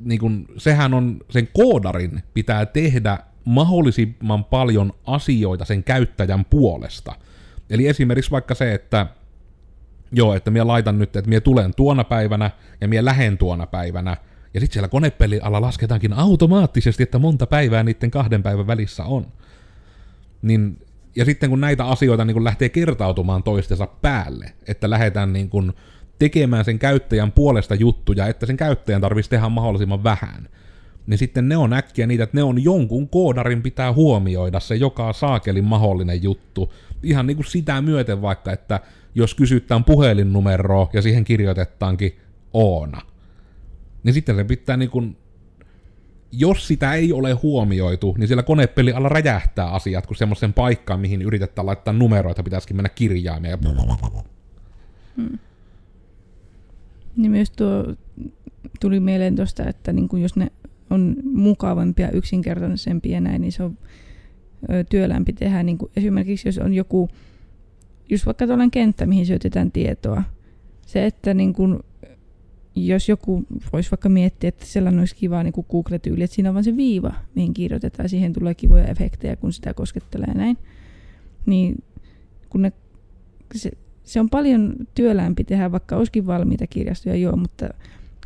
niin 0.04 0.20
kun, 0.20 0.46
sehän 0.56 0.94
on, 0.94 1.20
sen 1.30 1.48
koodarin 1.52 2.22
pitää 2.34 2.66
tehdä 2.66 3.18
mahdollisimman 3.44 4.44
paljon 4.44 4.92
asioita 5.06 5.64
sen 5.64 5.84
käyttäjän 5.84 6.44
puolesta. 6.44 7.14
Eli 7.70 7.88
esimerkiksi 7.88 8.30
vaikka 8.30 8.54
se, 8.54 8.74
että 8.74 9.06
joo, 10.12 10.34
että 10.34 10.50
minä 10.50 10.66
laitan 10.66 10.98
nyt, 10.98 11.16
että 11.16 11.28
minä 11.28 11.40
tulen 11.40 11.74
tuona 11.74 12.04
päivänä 12.04 12.50
ja 12.80 12.88
minä 12.88 13.04
lähen 13.04 13.38
tuona 13.38 13.66
päivänä, 13.66 14.16
ja 14.54 14.60
sitten 14.60 14.74
siellä 14.74 14.88
konepeli 14.88 15.40
alla 15.42 15.60
lasketaankin 15.60 16.12
automaattisesti, 16.12 17.02
että 17.02 17.18
monta 17.18 17.46
päivää 17.46 17.82
niiden 17.82 18.10
kahden 18.10 18.42
päivän 18.42 18.66
välissä 18.66 19.04
on. 19.04 19.26
Niin, 20.42 20.86
ja 21.16 21.24
sitten 21.24 21.50
kun 21.50 21.60
näitä 21.60 21.84
asioita 21.84 22.24
niin 22.24 22.34
kun 22.34 22.44
lähtee 22.44 22.68
kertautumaan 22.68 23.42
toistensa 23.42 23.86
päälle, 23.86 24.52
että 24.66 24.90
lähdetään 24.90 25.32
niin 25.32 25.48
kun 25.48 25.74
tekemään 26.18 26.64
sen 26.64 26.78
käyttäjän 26.78 27.32
puolesta 27.32 27.74
juttuja, 27.74 28.26
että 28.26 28.46
sen 28.46 28.56
käyttäjän 28.56 29.00
tarvitsisi 29.00 29.30
tehdä 29.30 29.48
mahdollisimman 29.48 30.04
vähän, 30.04 30.48
niin 31.06 31.18
sitten 31.18 31.48
ne 31.48 31.56
on 31.56 31.72
äkkiä 31.72 32.06
niitä, 32.06 32.24
että 32.24 32.36
ne 32.36 32.42
on 32.42 32.64
jonkun 32.64 33.08
koodarin 33.08 33.62
pitää 33.62 33.92
huomioida 33.92 34.60
se 34.60 34.74
joka 34.74 35.12
saakelin 35.12 35.64
mahdollinen 35.64 36.22
juttu. 36.22 36.72
Ihan 37.02 37.26
niin 37.26 37.36
kuin 37.36 37.46
sitä 37.46 37.82
myöten 37.82 38.22
vaikka, 38.22 38.52
että 38.52 38.80
jos 39.14 39.34
kysytään 39.34 39.84
puhelinnumeroa 39.84 40.90
ja 40.92 41.02
siihen 41.02 41.24
kirjoitetaankin 41.24 42.18
Oona, 42.52 43.02
niin 44.02 44.14
sitten 44.14 44.36
se 44.36 44.44
pitää 44.44 44.76
niin 44.76 44.90
kuin, 44.90 45.16
jos 46.32 46.66
sitä 46.66 46.94
ei 46.94 47.12
ole 47.12 47.32
huomioitu, 47.32 48.14
niin 48.18 48.28
siellä 48.28 48.42
konepeli 48.42 48.92
alla 48.92 49.08
räjähtää 49.08 49.70
asiat, 49.70 50.06
kun 50.06 50.16
semmoisen 50.16 50.52
paikkaan, 50.52 51.00
mihin 51.00 51.22
yritetään 51.22 51.66
laittaa 51.66 51.94
numeroita, 51.94 52.42
pitäisikin 52.42 52.76
mennä 52.76 52.88
kirjaimia. 52.88 53.58
Hmm. 55.16 55.38
Niin 57.16 57.30
myös 57.30 57.50
tuo 57.50 57.94
tuli 58.80 59.00
mieleen 59.00 59.36
tuosta, 59.36 59.68
että 59.68 59.92
niin 59.92 60.08
kuin 60.08 60.22
jos 60.22 60.36
ne 60.36 60.52
on 60.90 61.16
mukavampia, 61.24 62.10
yksinkertaisempia 62.10 63.20
näin, 63.20 63.40
niin 63.40 63.52
se 63.52 63.62
on 63.62 63.78
työlämpi 64.90 65.32
tehdä. 65.32 65.62
Niin 65.62 65.78
kuin 65.78 65.92
esimerkiksi 65.96 66.48
jos 66.48 66.58
on 66.58 66.74
joku, 66.74 67.08
just 68.10 68.26
vaikka 68.26 68.46
tuollainen 68.46 68.70
kenttä, 68.70 69.06
mihin 69.06 69.26
syötetään 69.26 69.72
tietoa, 69.72 70.22
se, 70.86 71.06
että 71.06 71.34
niin 71.34 71.52
kuin, 71.52 71.78
jos 72.74 73.08
joku 73.08 73.44
voisi 73.72 73.90
vaikka 73.90 74.08
miettiä, 74.08 74.48
että 74.48 74.66
sellainen 74.66 74.98
olisi 74.98 75.16
kiva 75.16 75.42
niin 75.42 75.54
Google-tyyli, 75.70 76.22
että 76.22 76.34
siinä 76.34 76.48
on 76.50 76.54
vain 76.54 76.64
se 76.64 76.76
viiva, 76.76 77.12
mihin 77.34 77.54
kirjoitetaan, 77.54 78.08
siihen 78.08 78.32
tulee 78.32 78.54
kivoja 78.54 78.84
efektejä, 78.84 79.36
kun 79.36 79.52
sitä 79.52 79.74
koskettelee 79.74 80.34
näin, 80.34 80.56
niin 81.46 81.82
kun 82.48 82.62
ne, 82.62 82.72
se, 83.54 83.70
se 84.04 84.20
on 84.20 84.30
paljon 84.30 84.74
työlämpi 84.94 85.44
tehdä, 85.44 85.72
vaikka 85.72 85.96
olisikin 85.96 86.26
valmiita 86.26 86.66
kirjastoja, 86.66 87.16
joo, 87.16 87.36
mutta 87.36 87.68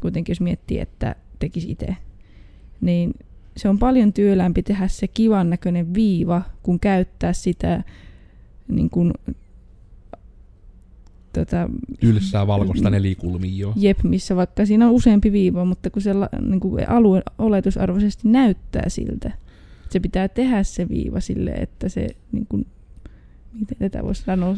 kuitenkin 0.01 0.31
jos 0.33 0.41
miettii, 0.41 0.81
että 0.81 1.17
tekisi 1.39 1.71
itse, 1.71 1.97
niin 2.81 3.15
se 3.57 3.69
on 3.69 3.79
paljon 3.79 4.13
työlämpi 4.13 4.63
tehdä 4.63 4.89
se 4.89 5.09
kivan 5.09 5.51
näköinen 5.51 5.95
viiva, 5.95 6.43
kun 6.63 6.81
käyttää 6.81 7.33
sitä 7.33 7.83
niin 8.69 8.91
kuin, 8.91 9.13
tota, 11.35 11.69
Ylsää 12.03 12.47
valkoista 12.47 12.91
nelikulmia. 12.91 13.73
Jep, 13.77 14.03
missä 14.03 14.37
vaikka 14.37 14.67
siinä 14.67 14.87
on 14.87 14.93
useampi 14.93 15.33
viiva, 15.33 15.65
mutta 15.65 15.91
kun 15.91 16.03
se 16.03 16.11
niin 16.41 16.61
kuin 16.61 16.89
alue 16.89 17.23
oletusarvoisesti 17.39 18.29
näyttää 18.29 18.89
siltä, 18.89 19.33
se 19.91 20.01
pitää 20.01 20.29
tehdä 20.29 20.63
se 20.63 20.89
viiva 20.89 21.21
sille, 21.21 21.51
että 21.51 21.89
se 21.89 22.09
niin 22.33 22.47
kuin, 22.49 22.67
miten 23.61 23.79
tätä 23.79 24.03
voisi 24.05 24.23
sanoa? 24.23 24.57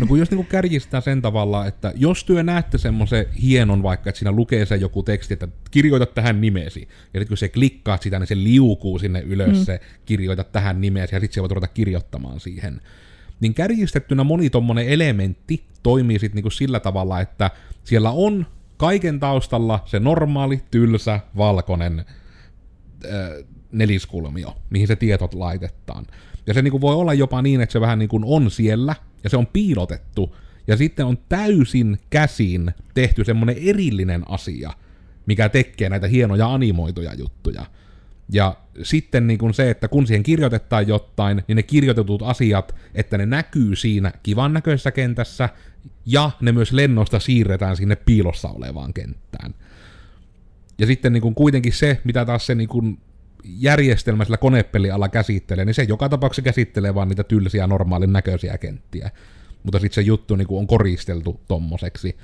No 0.00 0.06
kun 0.06 0.18
jos 0.18 0.30
niinku 0.30 0.46
kärjistää 0.50 1.00
sen 1.00 1.22
tavalla, 1.22 1.66
että 1.66 1.92
jos 1.96 2.24
työ 2.24 2.42
näette 2.42 2.78
semmoisen 2.78 3.26
hienon 3.42 3.82
vaikka, 3.82 4.10
että 4.10 4.18
siinä 4.18 4.32
lukee 4.32 4.66
se 4.66 4.76
joku 4.76 5.02
teksti, 5.02 5.34
että 5.34 5.48
kirjoita 5.70 6.06
tähän 6.06 6.40
nimesi, 6.40 6.80
ja 6.80 7.20
sitten 7.20 7.28
kun 7.28 7.36
se 7.36 7.48
klikkaa 7.48 7.98
sitä, 8.00 8.18
niin 8.18 8.26
se 8.26 8.36
liukuu 8.36 8.98
sinne 8.98 9.20
ylös 9.20 9.58
mm. 9.58 9.64
se 9.64 9.80
kirjoita 10.04 10.44
tähän 10.44 10.80
nimesi, 10.80 11.14
ja 11.14 11.20
sitten 11.20 11.34
se 11.34 11.40
voi 11.40 11.48
ruveta 11.48 11.72
kirjoittamaan 11.74 12.40
siihen. 12.40 12.80
Niin 13.40 13.54
kärjistettynä 13.54 14.24
moni 14.24 14.50
elementti 14.86 15.64
toimii 15.82 16.18
sitten 16.18 16.36
niinku 16.36 16.50
sillä 16.50 16.80
tavalla, 16.80 17.20
että 17.20 17.50
siellä 17.84 18.10
on 18.10 18.46
kaiken 18.76 19.20
taustalla 19.20 19.82
se 19.84 20.00
normaali, 20.00 20.62
tylsä, 20.70 21.20
valkoinen 21.36 21.98
äh, 21.98 23.46
neliskulmio, 23.72 24.56
mihin 24.70 24.86
se 24.86 24.96
tietot 24.96 25.34
laitetaan. 25.34 26.06
Ja 26.46 26.54
se 26.54 26.62
niinku 26.62 26.80
voi 26.80 26.94
olla 26.94 27.14
jopa 27.14 27.42
niin, 27.42 27.60
että 27.60 27.72
se 27.72 27.80
vähän 27.80 27.98
niin 27.98 28.08
kuin 28.08 28.24
on 28.26 28.50
siellä, 28.50 28.94
ja 29.24 29.30
se 29.30 29.36
on 29.36 29.46
piilotettu, 29.46 30.36
ja 30.66 30.76
sitten 30.76 31.06
on 31.06 31.18
täysin 31.28 31.98
käsin 32.10 32.74
tehty 32.94 33.24
semmonen 33.24 33.56
erillinen 33.60 34.30
asia, 34.30 34.72
mikä 35.26 35.48
tekee 35.48 35.88
näitä 35.88 36.08
hienoja 36.08 36.54
animoituja 36.54 37.14
juttuja. 37.14 37.66
Ja 38.32 38.56
sitten 38.82 39.26
niin 39.26 39.38
kuin 39.38 39.54
se, 39.54 39.70
että 39.70 39.88
kun 39.88 40.06
siihen 40.06 40.22
kirjoitetaan 40.22 40.88
jotain, 40.88 41.42
niin 41.48 41.56
ne 41.56 41.62
kirjoitetut 41.62 42.22
asiat, 42.22 42.74
että 42.94 43.18
ne 43.18 43.26
näkyy 43.26 43.76
siinä 43.76 44.12
kivan 44.22 44.52
näköisessä 44.52 44.90
kentässä, 44.90 45.48
ja 46.06 46.30
ne 46.40 46.52
myös 46.52 46.72
lennosta 46.72 47.20
siirretään 47.20 47.76
sinne 47.76 47.96
piilossa 47.96 48.48
olevaan 48.48 48.94
kenttään. 48.94 49.54
Ja 50.78 50.86
sitten 50.86 51.12
niin 51.12 51.20
kuin 51.20 51.34
kuitenkin 51.34 51.72
se, 51.72 52.00
mitä 52.04 52.24
taas 52.24 52.46
se 52.46 52.54
niin 52.54 52.68
kuin 52.68 52.98
järjestelmä 53.44 54.24
sillä 54.24 54.36
konepelialla 54.36 55.08
käsittelee, 55.08 55.64
niin 55.64 55.74
se 55.74 55.82
joka 55.82 56.08
tapauksessa 56.08 56.42
käsittelee 56.42 56.94
vaan 56.94 57.08
niitä 57.08 57.24
tylsiä 57.24 57.66
normaalin 57.66 58.12
näköisiä 58.12 58.58
kenttiä. 58.58 59.10
Mutta 59.62 59.78
sitten 59.78 59.94
se 59.94 60.00
juttu 60.02 60.36
niin 60.36 60.46
on 60.50 60.66
koristeltu 60.66 61.40
tommoseksi. 61.48 62.16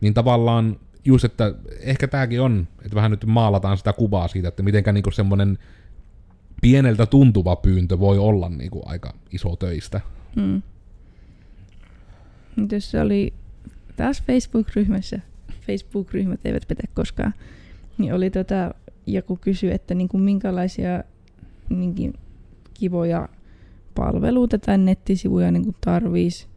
Niin 0.00 0.14
tavallaan 0.14 0.80
just, 1.04 1.24
että 1.24 1.54
ehkä 1.80 2.08
tämäkin 2.08 2.40
on, 2.40 2.68
että 2.84 2.94
vähän 2.94 3.10
nyt 3.10 3.24
maalataan 3.26 3.76
sitä 3.76 3.92
kuvaa 3.92 4.28
siitä, 4.28 4.48
että 4.48 4.62
mitenkä 4.62 4.92
niin 4.92 5.12
semmoinen 5.12 5.58
pieneltä 6.62 7.06
tuntuva 7.06 7.56
pyyntö 7.56 7.98
voi 7.98 8.18
olla 8.18 8.48
niin 8.48 8.70
kuin 8.70 8.82
aika 8.86 9.14
iso 9.32 9.56
töistä. 9.56 10.00
Hmm. 10.36 10.62
Jos 12.72 12.90
se 12.90 13.00
oli 13.00 13.32
taas 13.96 14.22
Facebook-ryhmässä, 14.22 15.20
Facebook-ryhmät 15.66 16.46
eivät 16.46 16.68
petä 16.68 16.82
koskaan, 16.94 17.34
niin 17.98 18.14
oli 18.14 18.30
tota 18.30 18.74
joku 19.06 19.36
kysyi, 19.36 19.70
että 19.72 19.94
niin 19.94 20.08
kuin 20.08 20.22
minkälaisia 20.22 21.04
niin 21.68 22.14
kivoja 22.74 23.28
palveluita 23.94 24.58
tai 24.58 24.78
nettisivuja 24.78 25.50
niin 25.50 25.64
kuin 25.64 25.76
tarvisi. 25.80 26.49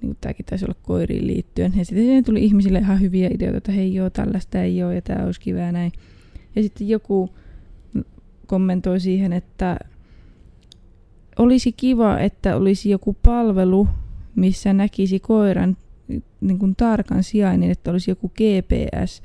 Niin 0.00 0.08
kuin 0.08 0.18
tämäkin 0.20 0.46
taisi 0.46 0.64
olla 0.64 0.78
koiriin 0.82 1.26
liittyen. 1.26 1.72
Ja 1.76 1.84
sitten 1.84 2.04
siihen 2.04 2.24
tuli 2.24 2.44
ihmisille 2.44 2.78
ihan 2.78 3.00
hyviä 3.00 3.30
ideoita, 3.34 3.56
että 3.56 3.72
hei 3.72 3.94
joo, 3.94 4.10
tällaista 4.10 4.62
ei 4.62 4.82
ole 4.82 4.94
ja 4.94 5.02
tämä 5.02 5.24
olisi 5.24 5.40
kiva 5.40 5.58
ja 5.58 5.72
näin. 5.72 5.92
Ja 6.56 6.62
sitten 6.62 6.88
joku 6.88 7.30
kommentoi 8.46 9.00
siihen, 9.00 9.32
että 9.32 9.76
olisi 11.38 11.72
kiva, 11.72 12.18
että 12.18 12.56
olisi 12.56 12.90
joku 12.90 13.16
palvelu, 13.22 13.88
missä 14.34 14.72
näkisi 14.72 15.20
koiran 15.20 15.76
niin 16.40 16.58
kuin 16.58 16.76
tarkan 16.76 17.22
sijainnin, 17.22 17.70
että 17.70 17.90
olisi 17.90 18.10
joku 18.10 18.28
GPS 18.28 19.22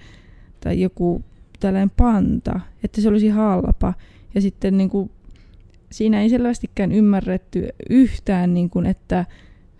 tai 0.60 0.82
joku 0.82 1.24
tällainen 1.60 1.92
panta, 1.98 2.60
että 2.84 3.02
se 3.02 3.10
olisi 3.10 3.30
halpa. 3.30 3.94
Ja 4.36 4.42
sitten 4.42 4.78
niin 4.78 4.90
kuin, 4.90 5.12
siinä 5.92 6.22
ei 6.22 6.30
selvästikään 6.30 6.92
ymmärretty 6.92 7.68
yhtään, 7.90 8.54
niin 8.54 8.70
kuin, 8.70 8.86
että 8.86 9.26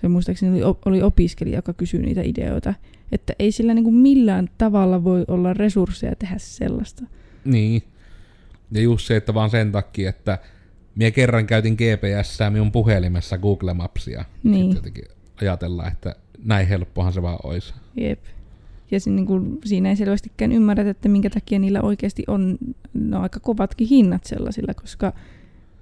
se 0.02 0.08
muistaakseni 0.08 0.64
oli, 0.64 0.78
oli 0.86 1.02
opiskelija, 1.02 1.58
joka 1.58 1.74
kysyi 1.74 2.02
niitä 2.02 2.22
ideoita. 2.22 2.74
Että 3.12 3.34
ei 3.40 3.52
sillä 3.52 3.74
niin 3.74 3.84
kuin 3.84 3.96
millään 3.96 4.50
tavalla 4.58 5.04
voi 5.04 5.26
olla 5.28 5.54
resursseja 5.54 6.16
tehdä 6.16 6.36
sellaista. 6.38 7.04
Niin. 7.46 7.84
Ja 8.72 8.82
just 8.82 9.08
se, 9.08 9.16
että 9.16 9.34
vaan 9.34 9.50
sen 9.50 9.72
takia, 9.72 10.10
että 10.10 10.38
minä 10.96 11.12
kerran 11.12 11.48
käytin 11.48 11.74
GPS 11.74 12.40
minun 12.50 12.72
puhelimessa 12.72 13.38
Google 13.38 13.74
Mapsia. 13.74 14.26
Niin. 14.44 14.74
Sitten 14.74 14.94
ajatellaan, 15.42 15.92
että 15.92 16.16
näin 16.44 16.68
helppohan 16.68 17.14
se 17.14 17.22
vaan 17.22 17.40
olisi. 17.44 17.74
Jep. 17.96 18.20
Ja 18.92 19.00
se, 19.00 19.10
niin 19.10 19.26
kuin, 19.26 19.60
siinä 19.66 19.90
ei 19.90 19.96
selvästikään 19.96 20.52
ymmärrä, 20.52 20.90
että 20.90 21.10
minkä 21.10 21.30
takia 21.30 21.60
niillä 21.60 21.82
oikeasti 21.82 22.24
on 22.28 22.58
no, 22.94 23.22
aika 23.22 23.40
kovatkin 23.40 23.88
hinnat 23.88 24.24
sellaisilla, 24.24 24.74
koska 24.74 25.14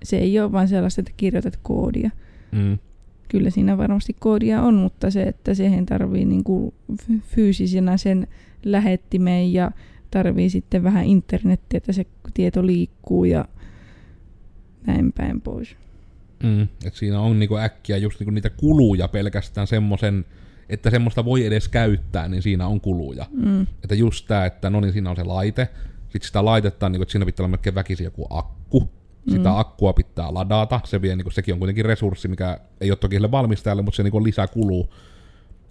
se 0.04 0.18
ei 0.18 0.40
ole 0.40 0.52
vain 0.52 0.68
sellaista, 0.68 1.02
että 1.02 1.14
kirjoitat 1.18 1.60
koodia. 1.64 2.10
Mm. 2.52 2.78
Kyllä 3.30 3.50
siinä 3.50 3.78
varmasti 3.78 4.16
koodia 4.20 4.62
on, 4.62 4.74
mutta 4.74 5.12
se, 5.12 5.24
että 5.24 5.54
siihen 5.54 5.86
tarvii 5.86 6.26
niin 6.26 6.44
kuin 6.44 6.74
fyysisenä 7.22 7.98
sen 7.98 8.28
lähettimeen 8.66 9.54
ja 9.54 9.72
tarvii 10.12 10.50
sitten 10.50 10.84
vähän 10.84 11.06
internettiä, 11.06 11.78
että 11.78 11.94
se 11.94 12.06
tieto 12.34 12.66
liikkuu 12.66 13.26
ja 13.26 13.46
näin 14.88 15.14
päin 15.14 15.42
pois. 15.42 15.76
Mm, 16.44 16.68
et 16.86 16.96
siinä 16.96 17.20
on 17.20 17.40
niinku 17.40 17.58
äkkiä 17.58 17.98
just 17.98 18.20
niinku 18.20 18.32
niitä 18.32 18.50
kuluja 18.50 19.08
pelkästään 19.08 19.68
semmoisen, 19.68 20.26
että 20.70 20.90
semmoista 20.90 21.26
voi 21.26 21.46
edes 21.46 21.68
käyttää, 21.68 22.28
niin 22.28 22.42
siinä 22.42 22.68
on 22.68 22.82
kuluja. 22.82 23.26
Mm. 23.32 23.62
Että 23.62 23.96
just 23.96 24.28
tää, 24.28 24.46
että 24.46 24.70
no 24.70 24.80
niin 24.80 24.94
siinä 24.94 25.10
on 25.10 25.16
se 25.16 25.24
laite, 25.24 25.68
sitten 26.04 26.28
sitä 26.28 26.46
laitetta, 26.46 26.90
niin 26.90 27.02
että 27.02 27.12
siinä 27.12 27.26
pitää 27.26 27.44
olla 27.44 27.52
melkein 27.52 27.76
väkisin 27.76 28.04
joku 28.04 28.28
akku, 28.30 28.59
sitä 29.30 29.50
mm. 29.50 29.60
akkua 29.60 29.94
pitää 29.94 30.34
ladata, 30.34 30.80
se 30.84 31.02
vie, 31.02 31.16
niin 31.16 31.26
kuin, 31.26 31.34
sekin 31.34 31.54
on 31.54 31.60
kuitenkin 31.60 31.86
resurssi, 31.86 32.28
mikä 32.28 32.60
ei 32.82 32.92
ole 32.92 32.98
toki 32.98 33.16
sille 33.16 33.32
valmistajalle, 33.32 33.82
mutta 33.82 33.96
se 33.96 34.04
niin 34.04 34.24
lisää 34.24 34.48
kuluu. 34.48 34.94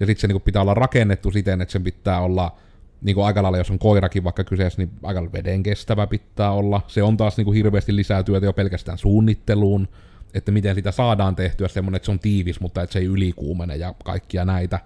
Ja 0.00 0.07
sitten 0.07 0.21
se 0.21 0.27
niin 0.27 0.35
kuin, 0.35 0.43
pitää 0.43 0.62
olla 0.62 0.75
rakennettu 0.75 1.31
siten, 1.31 1.61
että 1.61 1.73
sen 1.73 1.85
pitää 1.85 2.21
olla 2.21 2.57
niin 3.03 3.15
kuin 3.15 3.27
aika 3.27 3.43
lailla, 3.43 3.59
jos 3.59 3.71
on 3.71 3.79
koirakin 3.79 4.25
vaikka 4.25 4.45
kyseessä, 4.45 4.83
niin 4.83 4.91
aika 5.03 5.33
veden 5.33 5.62
kestävä 5.62 6.07
pitää 6.07 6.50
olla. 6.50 6.81
Se 6.87 7.03
on 7.03 7.17
taas 7.17 7.37
niin 7.37 7.45
kuin, 7.45 7.57
hirveästi 7.57 7.97
lisää 7.97 8.23
työtä 8.23 8.47
jo 8.47 8.53
pelkästään 8.53 8.99
suunnitteluun, 8.99 9.88
että 10.35 10.53
miten 10.53 10.75
sitä 10.75 10.93
saadaan 10.93 11.37
tehtyä 11.37 11.69
semmoinen, 11.69 11.97
että 11.97 12.07
se 12.07 12.12
on 12.12 12.19
tiivis, 12.19 12.61
mutta 12.61 12.83
että 12.83 12.93
se 12.93 12.99
ei 12.99 13.05
ylikuumene 13.05 13.77
ja 13.77 13.95
kaikkia 14.05 14.45
näitä 14.45 14.81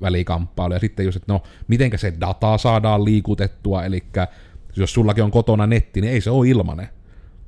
välikamppailuja. 0.00 0.76
Ja 0.76 0.80
sitten 0.80 1.06
just, 1.06 1.16
että 1.16 1.32
no, 1.32 1.42
mitenkä 1.68 1.96
se 1.96 2.12
data 2.20 2.58
saadaan 2.58 3.04
liikutettua, 3.04 3.84
eli 3.84 4.02
jos 4.76 4.94
sullakin 4.94 5.24
on 5.24 5.30
kotona 5.30 5.66
netti, 5.66 6.00
niin 6.00 6.12
ei 6.12 6.20
se 6.20 6.30
ole 6.30 6.48
ilmanen. 6.48 6.88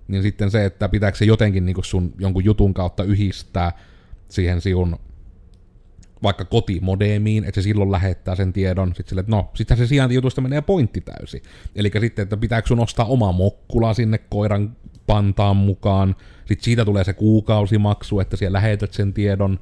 Niin 0.08 0.22
sitten 0.22 0.50
se, 0.50 0.64
että 0.64 0.88
pitääkö 0.88 1.18
se 1.18 1.24
jotenkin 1.24 1.66
niin 1.66 1.76
sun 1.82 2.14
jonkun 2.18 2.44
jutun 2.44 2.74
kautta 2.74 3.04
yhdistää 3.04 3.72
siihen 4.28 4.60
sinun 4.60 4.96
vaikka 6.22 6.44
kotimodemiin, 6.44 7.44
että 7.44 7.60
se 7.60 7.62
silloin 7.62 7.92
lähettää 7.92 8.34
sen 8.34 8.52
tiedon, 8.52 8.88
sitten 8.88 9.08
sille, 9.08 9.20
että 9.20 9.36
no, 9.36 9.50
sitten 9.54 9.76
se 9.76 9.86
sijaintijutusta 9.86 10.40
menee 10.40 10.60
pointti 10.60 11.00
täysi. 11.00 11.42
Eli 11.74 11.90
sitten, 12.00 12.22
että 12.22 12.36
pitääkö 12.36 12.68
sun 12.68 12.80
ostaa 12.80 13.06
oma 13.06 13.32
mokkula 13.32 13.94
sinne 13.94 14.18
koiran 14.18 14.76
pantaan 15.06 15.56
mukaan, 15.56 16.16
sitten 16.38 16.64
siitä 16.64 16.84
tulee 16.84 17.04
se 17.04 17.12
kuukausimaksu, 17.12 18.20
että 18.20 18.36
siellä 18.36 18.56
lähetät 18.56 18.92
sen 18.92 19.12
tiedon, 19.12 19.60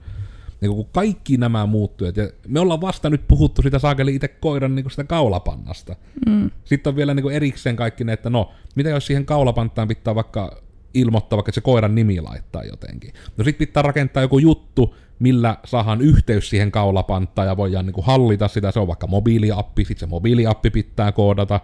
niin 0.69 0.77
kun 0.77 0.89
kaikki 0.93 1.37
nämä 1.37 1.67
muuttuu, 1.67 2.07
ja 2.07 2.29
me 2.49 2.61
ollaan 2.61 2.81
vasta 2.81 3.11
nyt 3.11 3.29
puhuttu 3.29 3.63
sitä 3.63 3.79
saakeli 3.79 4.15
itse 4.15 4.29
koiran 4.29 4.75
niin 4.75 4.91
sitä 4.91 5.05
kaulapannasta. 5.05 5.97
Mm. 6.27 6.51
Sitten 6.65 6.91
on 6.91 6.97
vielä 6.97 7.15
niin 7.15 7.31
erikseen 7.31 7.77
kaikki 7.77 8.05
ne, 8.05 8.13
että 8.13 8.31
no, 8.31 8.53
mitä 8.75 8.91
jos 8.91 9.07
siihen 9.07 9.27
kaulapanttaan 9.27 9.89
pitää 9.89 10.15
vaikka 10.15 10.63
ilmoittaa 10.95 11.37
vaikka, 11.37 11.51
että 11.51 11.55
se 11.55 11.61
koiran 11.61 11.95
nimi 11.95 12.21
laittaa 12.21 12.65
jotenkin. 12.65 13.13
No 13.37 13.45
sitten 13.45 13.67
pitää 13.67 13.83
rakentaa 13.83 14.23
joku 14.23 14.39
juttu, 14.39 14.95
millä 15.19 15.57
saadaan 15.65 16.01
yhteys 16.01 16.51
siihen 16.51 16.71
kaulapanttaan 16.71 17.49
ja 17.49 17.57
voidaan 17.57 17.87
niin 17.87 18.05
hallita 18.05 18.49
sitä, 18.49 18.71
se 18.71 18.81
on 18.81 18.87
vaikka 18.87 19.07
mobiiliappi, 19.07 19.85
sitten 19.85 20.01
se 20.01 20.11
mobiiliappi 20.11 20.71
pitää 20.71 21.13
koodata. 21.13 21.61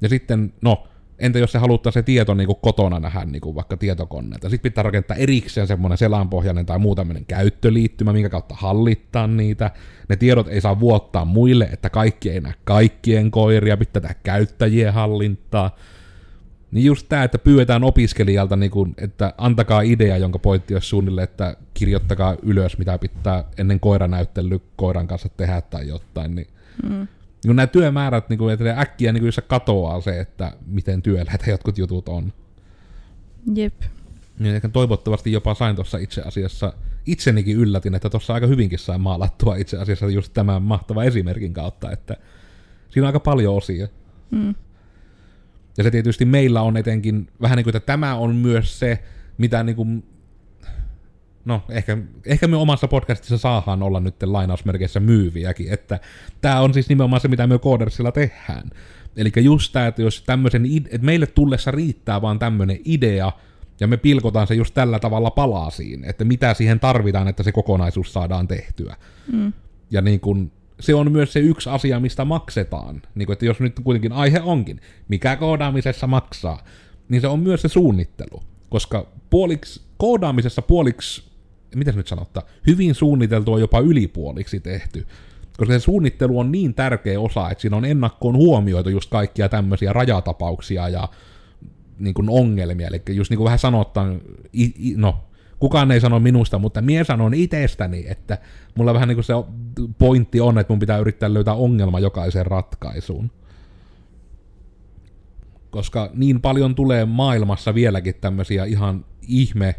Ja 0.00 0.08
sitten, 0.08 0.52
no, 0.62 0.86
Entä 1.18 1.38
jos 1.38 1.52
se 1.52 1.58
haluttaa 1.58 1.92
se 1.92 2.02
tieto 2.02 2.34
niin 2.34 2.46
kuin 2.46 2.58
kotona 2.62 3.00
nähdä 3.00 3.24
niin 3.24 3.40
kuin 3.40 3.54
vaikka 3.54 3.76
tietokoneelta? 3.76 4.50
Sitten 4.50 4.70
pitää 4.70 4.82
rakentaa 4.82 5.16
erikseen 5.16 5.66
semmoinen 5.66 5.98
selanpohjainen 5.98 6.66
tai 6.66 6.78
muu 6.78 6.94
tämmöinen 6.94 7.26
käyttöliittymä, 7.26 8.12
minkä 8.12 8.28
kautta 8.28 8.54
hallittaa 8.54 9.26
niitä. 9.26 9.70
Ne 10.08 10.16
tiedot 10.16 10.48
ei 10.48 10.60
saa 10.60 10.80
vuottaa 10.80 11.24
muille, 11.24 11.68
että 11.72 11.90
kaikki 11.90 12.30
ei 12.30 12.40
näe 12.40 12.54
kaikkien 12.64 13.30
koiria, 13.30 13.76
pitää 13.76 14.00
tehdä 14.00 14.14
käyttäjien 14.22 14.92
hallintaa. 14.92 15.76
Niin 16.70 16.84
just 16.84 17.06
tämä, 17.08 17.24
että 17.24 17.38
pyydetään 17.38 17.84
opiskelijalta, 17.84 18.56
niin 18.56 18.70
kuin, 18.70 18.94
että 18.98 19.34
antakaa 19.38 19.80
idea, 19.80 20.16
jonka 20.16 20.38
pointti 20.38 20.74
olisi 20.74 20.88
suunnilleen, 20.88 21.24
että 21.24 21.56
kirjoittakaa 21.74 22.36
ylös, 22.42 22.78
mitä 22.78 22.98
pitää 22.98 23.44
ennen 23.58 23.80
koiranäyttely 23.80 24.60
koiran 24.76 25.06
kanssa 25.06 25.28
tehdä 25.28 25.60
tai 25.60 25.88
jotain, 25.88 26.34
niin 26.34 26.46
mm 26.82 27.08
niin 27.44 27.56
nämä 27.56 27.66
työmäärät, 27.66 28.28
niin 28.28 28.38
kuin, 28.38 28.54
että 28.54 28.80
äkkiä 28.80 29.12
niin 29.12 29.22
kuin, 29.22 29.32
se 29.32 29.42
katoaa 29.42 30.00
se, 30.00 30.20
että 30.20 30.52
miten 30.66 31.02
työläitä 31.02 31.50
jotkut 31.50 31.78
jutut 31.78 32.08
on. 32.08 32.32
Jep. 33.54 33.82
Niin 34.38 34.54
ehkä 34.54 34.68
toivottavasti 34.68 35.32
jopa 35.32 35.54
sain 35.54 35.76
tuossa 35.76 35.98
itse 35.98 36.22
asiassa, 36.22 36.72
itsenikin 37.06 37.56
yllätin, 37.56 37.94
että 37.94 38.10
tuossa 38.10 38.34
aika 38.34 38.46
hyvinkin 38.46 38.78
sain 38.78 39.00
maalattua 39.00 39.56
itse 39.56 39.78
asiassa 39.78 40.06
just 40.06 40.32
tämän 40.32 40.62
mahtavan 40.62 41.06
esimerkin 41.06 41.52
kautta, 41.52 41.90
että 41.90 42.16
siinä 42.90 43.04
on 43.04 43.08
aika 43.08 43.20
paljon 43.20 43.54
osia. 43.54 43.88
Mm. 44.30 44.54
Ja 45.78 45.84
se 45.84 45.90
tietysti 45.90 46.24
meillä 46.24 46.62
on 46.62 46.76
etenkin 46.76 47.28
vähän 47.40 47.56
niin 47.56 47.64
kuin, 47.64 47.76
että 47.76 47.86
tämä 47.86 48.14
on 48.14 48.36
myös 48.36 48.78
se, 48.78 49.02
mitä 49.38 49.62
niin 49.62 49.76
kuin 49.76 50.04
no 51.44 51.62
ehkä, 51.68 51.98
ehkä 52.26 52.48
me 52.48 52.56
omassa 52.56 52.88
podcastissa 52.88 53.38
saadaan 53.38 53.82
olla 53.82 54.00
nyt 54.00 54.22
lainausmerkeissä 54.22 55.00
myyviäkin, 55.00 55.72
että 55.72 56.00
tämä 56.40 56.60
on 56.60 56.74
siis 56.74 56.88
nimenomaan 56.88 57.20
se, 57.20 57.28
mitä 57.28 57.46
me 57.46 57.58
Codersilla 57.58 58.12
tehdään. 58.12 58.70
Eli 59.16 59.32
just 59.36 59.72
tämä, 59.72 59.86
että 59.86 60.02
jos 60.02 60.22
tämmöisen, 60.22 60.66
että 60.90 61.06
meille 61.06 61.26
tullessa 61.26 61.70
riittää 61.70 62.22
vaan 62.22 62.38
tämmöinen 62.38 62.78
idea, 62.84 63.32
ja 63.80 63.86
me 63.86 63.96
pilkotaan 63.96 64.46
se 64.46 64.54
just 64.54 64.74
tällä 64.74 64.98
tavalla 64.98 65.30
palasiin, 65.30 66.04
että 66.04 66.24
mitä 66.24 66.54
siihen 66.54 66.80
tarvitaan, 66.80 67.28
että 67.28 67.42
se 67.42 67.52
kokonaisuus 67.52 68.12
saadaan 68.12 68.48
tehtyä. 68.48 68.96
Mm. 69.32 69.52
Ja 69.90 70.00
niin 70.00 70.20
kun, 70.20 70.52
se 70.80 70.94
on 70.94 71.12
myös 71.12 71.32
se 71.32 71.40
yksi 71.40 71.70
asia, 71.70 72.00
mistä 72.00 72.24
maksetaan. 72.24 73.02
Niin 73.14 73.26
kun, 73.26 73.32
että 73.32 73.46
jos 73.46 73.60
nyt 73.60 73.80
kuitenkin 73.84 74.12
aihe 74.12 74.40
onkin, 74.40 74.80
mikä 75.08 75.36
koodaamisessa 75.36 76.06
maksaa, 76.06 76.64
niin 77.08 77.20
se 77.20 77.26
on 77.26 77.40
myös 77.40 77.62
se 77.62 77.68
suunnittelu. 77.68 78.42
Koska 78.70 79.06
puoliksi, 79.30 79.82
koodaamisessa 79.96 80.62
puoliksi 80.62 81.33
mitä 81.78 81.92
se 81.92 81.96
nyt 81.96 82.06
sanottaa, 82.06 82.42
hyvin 82.66 82.94
suunniteltua 82.94 83.58
jopa 83.58 83.80
ylipuoliksi 83.80 84.60
tehty. 84.60 85.06
Koska 85.56 85.74
se 85.74 85.80
suunnittelu 85.80 86.38
on 86.38 86.52
niin 86.52 86.74
tärkeä 86.74 87.20
osa, 87.20 87.50
että 87.50 87.62
siinä 87.62 87.76
on 87.76 87.84
ennakkoon 87.84 88.36
huomioitu 88.36 88.90
just 88.90 89.10
kaikkia 89.10 89.48
tämmöisiä 89.48 89.92
rajatapauksia 89.92 90.88
ja 90.88 91.08
niin 91.98 92.14
kuin 92.14 92.30
ongelmia. 92.30 92.88
Eli 92.88 93.02
just 93.08 93.30
niin 93.30 93.38
kuin 93.38 93.44
vähän 93.44 93.58
sanotaan, 93.58 94.20
no, 94.96 95.16
kukaan 95.58 95.92
ei 95.92 96.00
sano 96.00 96.20
minusta, 96.20 96.58
mutta 96.58 96.82
mie 96.82 97.04
sanon 97.04 97.34
itsestäni, 97.34 98.04
että 98.08 98.38
mulla 98.74 98.94
vähän 98.94 99.08
niin 99.08 99.16
kuin 99.16 99.24
se 99.24 99.32
pointti 99.98 100.40
on, 100.40 100.58
että 100.58 100.72
mun 100.72 100.78
pitää 100.78 100.98
yrittää 100.98 101.34
löytää 101.34 101.54
ongelma 101.54 102.00
jokaiseen 102.00 102.46
ratkaisuun. 102.46 103.30
Koska 105.70 106.10
niin 106.14 106.40
paljon 106.40 106.74
tulee 106.74 107.04
maailmassa 107.04 107.74
vieläkin 107.74 108.14
tämmöisiä 108.20 108.64
ihan 108.64 109.04
ihme 109.28 109.74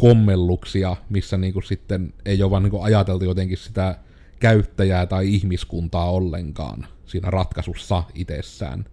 kommelluksia, 0.00 0.96
missä 1.10 1.38
niinku 1.38 1.60
sitten 1.60 2.12
ei 2.24 2.42
ole 2.42 2.50
vaan 2.50 2.62
niinku 2.62 2.80
ajateltu 2.80 3.24
jotenkin 3.24 3.58
sitä 3.58 3.98
käyttäjää 4.40 5.06
tai 5.06 5.34
ihmiskuntaa 5.34 6.10
ollenkaan 6.10 6.86
siinä 7.06 7.30
ratkaisussa 7.30 8.02
itsessään. 8.14 8.84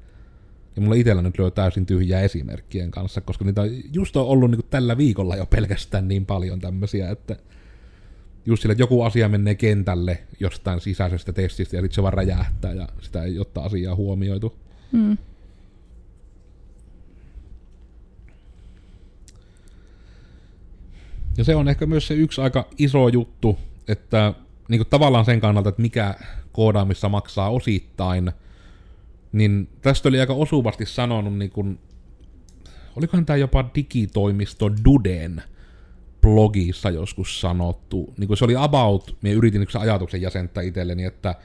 Ja 0.75 0.81
mulla 0.81 0.95
itsellä 0.95 1.21
nyt 1.21 1.39
lyö 1.39 1.51
täysin 1.51 1.85
tyhjää 1.85 2.21
esimerkkien 2.21 2.91
kanssa, 2.91 3.21
koska 3.21 3.45
niitä 3.45 3.61
on 3.61 3.69
just 3.93 4.15
on 4.15 4.27
ollut 4.27 4.51
niinku 4.51 4.67
tällä 4.69 4.97
viikolla 4.97 5.35
jo 5.35 5.45
pelkästään 5.45 6.07
niin 6.07 6.25
paljon 6.25 6.59
tämmöisiä, 6.59 7.09
että 7.09 7.35
just 8.45 8.61
sillä, 8.61 8.71
että 8.71 8.83
joku 8.83 9.01
asia 9.01 9.29
menee 9.29 9.55
kentälle 9.55 10.23
jostain 10.39 10.81
sisäisestä 10.81 11.33
testistä 11.33 11.75
ja 11.75 11.81
sitten 11.81 11.95
se 11.95 12.03
vaan 12.03 12.13
räjähtää 12.13 12.73
ja 12.73 12.87
sitä 13.01 13.23
ei 13.23 13.39
ottaa 13.39 13.65
asiaa 13.65 13.95
huomioitu. 13.95 14.55
Mm. 14.91 15.17
Ja 21.37 21.43
se 21.43 21.55
on 21.55 21.67
ehkä 21.67 21.85
myös 21.85 22.07
se 22.07 22.13
yksi 22.13 22.41
aika 22.41 22.67
iso 22.77 23.07
juttu, 23.07 23.57
että 23.87 24.33
niin 24.69 24.79
kuin 24.79 24.87
tavallaan 24.89 25.25
sen 25.25 25.41
kannalta, 25.41 25.69
että 25.69 25.81
mikä 25.81 26.15
koodaamissa 26.51 27.09
maksaa 27.09 27.49
osittain, 27.49 28.31
niin 29.31 29.69
tästä 29.81 30.09
oli 30.09 30.19
aika 30.19 30.33
osuvasti 30.33 30.85
sanonut, 30.85 31.37
niin 31.37 31.51
kuin, 31.51 31.79
olikohan 32.95 33.25
tämä 33.25 33.37
jopa 33.37 33.69
digitoimisto 33.75 34.71
Duden 34.85 35.43
blogissa 36.21 36.89
joskus 36.89 37.41
sanottu, 37.41 38.13
niin 38.17 38.27
kuin 38.27 38.37
se 38.37 38.45
oli 38.45 38.55
about, 38.57 39.17
minä 39.21 39.35
yritin 39.35 39.61
yksi 39.61 39.77
ajatuksen 39.77 40.21
jäsentää 40.21 40.63
itselleni, 40.63 41.03
että 41.03 41.35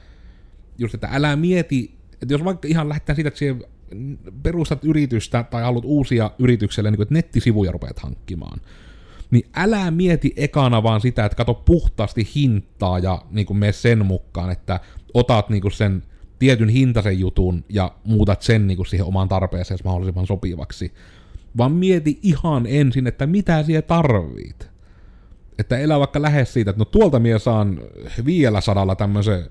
just, 0.77 0.93
että 0.93 1.09
älä 1.11 1.35
mieti, 1.35 1.95
että 2.21 2.33
jos 2.33 2.43
vaikka 2.43 2.67
ihan 2.67 2.89
lähdetään 2.89 3.15
siitä, 3.15 3.27
että 3.27 3.67
perustat 4.43 4.85
yritystä 4.85 5.43
tai 5.43 5.63
haluat 5.63 5.85
uusia 5.85 6.31
yritykselle, 6.39 6.91
niin 6.91 6.97
kuin, 6.97 7.03
että 7.03 7.13
nettisivuja 7.13 7.71
rupeat 7.71 7.99
hankkimaan, 7.99 8.61
niin 9.33 9.49
älä 9.55 9.91
mieti 9.91 10.33
ekana 10.35 10.83
vaan 10.83 11.01
sitä, 11.01 11.25
että 11.25 11.35
kato 11.35 11.53
puhtaasti 11.53 12.29
hintaa 12.35 12.99
ja 12.99 13.21
niin 13.31 13.45
kuin 13.45 13.57
mene 13.57 13.71
sen 13.71 14.05
mukaan, 14.05 14.51
että 14.51 14.79
otat 15.13 15.49
niin 15.49 15.61
kuin 15.61 15.71
sen 15.71 16.03
tietyn 16.39 16.69
hintaisen 16.69 17.19
jutun 17.19 17.63
ja 17.69 17.91
muutat 18.03 18.41
sen 18.41 18.67
niin 18.67 18.75
kuin 18.75 18.87
siihen 18.87 19.05
omaan 19.05 19.29
tarpeeseen 19.29 19.79
mahdollisimman 19.83 20.27
sopivaksi. 20.27 20.93
Vaan 21.57 21.71
mieti 21.71 22.19
ihan 22.21 22.65
ensin, 22.67 23.07
että 23.07 23.27
mitä 23.27 23.63
siellä 23.63 23.81
tarvit. 23.81 24.69
Että 25.59 25.77
elä 25.77 25.99
vaikka 25.99 26.21
lähes 26.21 26.53
siitä, 26.53 26.69
että 26.69 26.81
no 26.81 26.85
tuolta 26.85 27.19
mie 27.19 27.39
saan 27.39 27.81
vielä 28.25 28.61
sadalla 28.61 28.95
tämmöisen, 28.95 29.45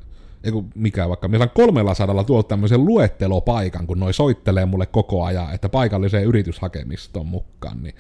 eiku 0.45 0.65
mikä 0.75 1.09
vaikka, 1.09 1.29
mie 1.29 1.39
saan 1.39 1.51
kolmella 1.55 1.95
sadalla 1.95 2.25
tuolta 2.25 2.49
tämmöisen 2.49 2.85
luettelopaikan, 2.85 3.87
kun 3.87 4.01
noi 4.01 4.15
soittelee 4.15 4.67
mulle 4.67 4.87
koko 4.87 5.25
ajan, 5.25 5.55
että 5.55 5.69
paikalliseen 5.69 6.25
yrityshakemistoon 6.25 7.27
mukaan, 7.27 7.83
niin 7.83 7.95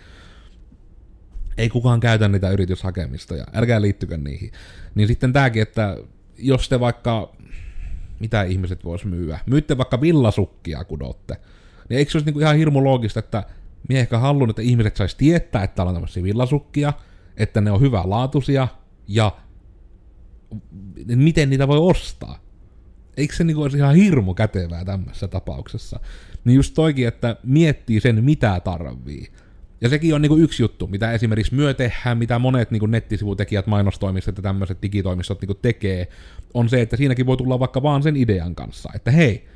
ei 1.58 1.68
kukaan 1.68 2.00
käytä 2.00 2.28
niitä 2.28 2.50
yrityshakemistoja, 2.50 3.44
älkää 3.54 3.82
liittykö 3.82 4.16
niihin. 4.16 4.52
Niin 4.94 5.08
sitten 5.08 5.32
tääkin, 5.32 5.62
että 5.62 5.96
jos 6.38 6.68
te 6.68 6.80
vaikka, 6.80 7.36
mitä 8.20 8.42
ihmiset 8.42 8.84
vois 8.84 9.04
myyä, 9.04 9.38
myytte 9.46 9.78
vaikka 9.78 10.00
villasukkia 10.00 10.84
kudotte, 10.84 11.36
niin 11.88 11.98
eikö 11.98 12.10
se 12.10 12.18
olisi 12.18 12.26
niinku 12.26 12.40
ihan 12.40 12.56
hirmu 12.56 12.84
loogista, 12.84 13.20
että 13.20 13.42
minä 13.88 14.00
ehkä 14.00 14.18
haluan, 14.18 14.50
että 14.50 14.62
ihmiset 14.62 14.96
sais 14.96 15.14
tietää, 15.14 15.64
että 15.64 15.74
täällä 15.74 15.90
on 15.90 15.94
tämmöisiä 15.94 16.22
villasukkia, 16.22 16.92
että 17.36 17.60
ne 17.60 17.70
on 17.70 17.80
hyvälaatuisia 17.80 18.68
ja 19.08 19.32
miten 21.06 21.50
niitä 21.50 21.68
voi 21.68 21.78
ostaa. 21.78 22.38
Eikö 23.16 23.34
se 23.34 23.44
niinku 23.44 23.62
olisi 23.62 23.76
ihan 23.76 23.94
hirmu 23.94 24.34
kätevää 24.34 24.84
tämmöisessä 24.84 25.28
tapauksessa? 25.28 26.00
Niin 26.44 26.56
just 26.56 26.74
toikin, 26.74 27.08
että 27.08 27.36
miettii 27.42 28.00
sen, 28.00 28.24
mitä 28.24 28.60
tarvii. 28.64 29.32
Ja 29.82 29.88
sekin 29.88 30.14
on 30.14 30.22
niinku 30.22 30.36
yksi 30.36 30.62
juttu, 30.62 30.86
mitä 30.86 31.12
esimerkiksi 31.12 31.54
myö 31.54 31.74
tehdään, 31.74 32.18
mitä 32.18 32.38
monet 32.38 32.70
niinku 32.70 32.86
nettisivutekijät, 32.86 33.66
mainostoimistot 33.66 34.36
ja 34.36 34.42
tämmöiset 34.42 34.82
digitoimistot 34.82 35.40
niinku 35.40 35.54
tekee, 35.54 36.08
on 36.54 36.68
se, 36.68 36.80
että 36.80 36.96
siinäkin 36.96 37.26
voi 37.26 37.36
tulla 37.36 37.58
vaikka 37.58 37.82
vaan 37.82 38.02
sen 38.02 38.16
idean 38.16 38.54
kanssa, 38.54 38.90
että 38.94 39.10
hei, 39.10 39.48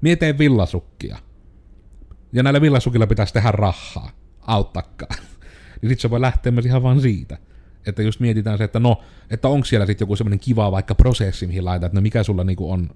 mietin 0.00 0.38
villasukkia. 0.38 1.18
Ja 2.32 2.42
näillä 2.42 2.60
villasukilla 2.60 3.06
pitäisi 3.06 3.32
tehdä 3.32 3.50
rahaa. 3.50 4.10
Auttakaa. 4.40 5.08
niin 5.82 5.90
sit 5.90 6.00
se 6.00 6.10
voi 6.10 6.20
lähteä 6.20 6.52
myös 6.52 6.66
ihan 6.66 6.82
vaan 6.82 7.00
siitä. 7.00 7.38
Että 7.86 8.02
just 8.02 8.20
mietitään 8.20 8.58
se, 8.58 8.64
että 8.64 8.80
no, 8.80 9.02
että 9.30 9.48
onko 9.48 9.64
siellä 9.64 9.86
sitten 9.86 10.04
joku 10.04 10.16
semmoinen 10.16 10.40
kiva 10.40 10.72
vaikka 10.72 10.94
prosessi, 10.94 11.46
mihin 11.46 11.64
laitat, 11.64 11.86
että 11.86 11.96
no 11.96 12.02
mikä 12.02 12.22
sulla 12.22 12.44
niinku 12.44 12.70
on, 12.70 12.90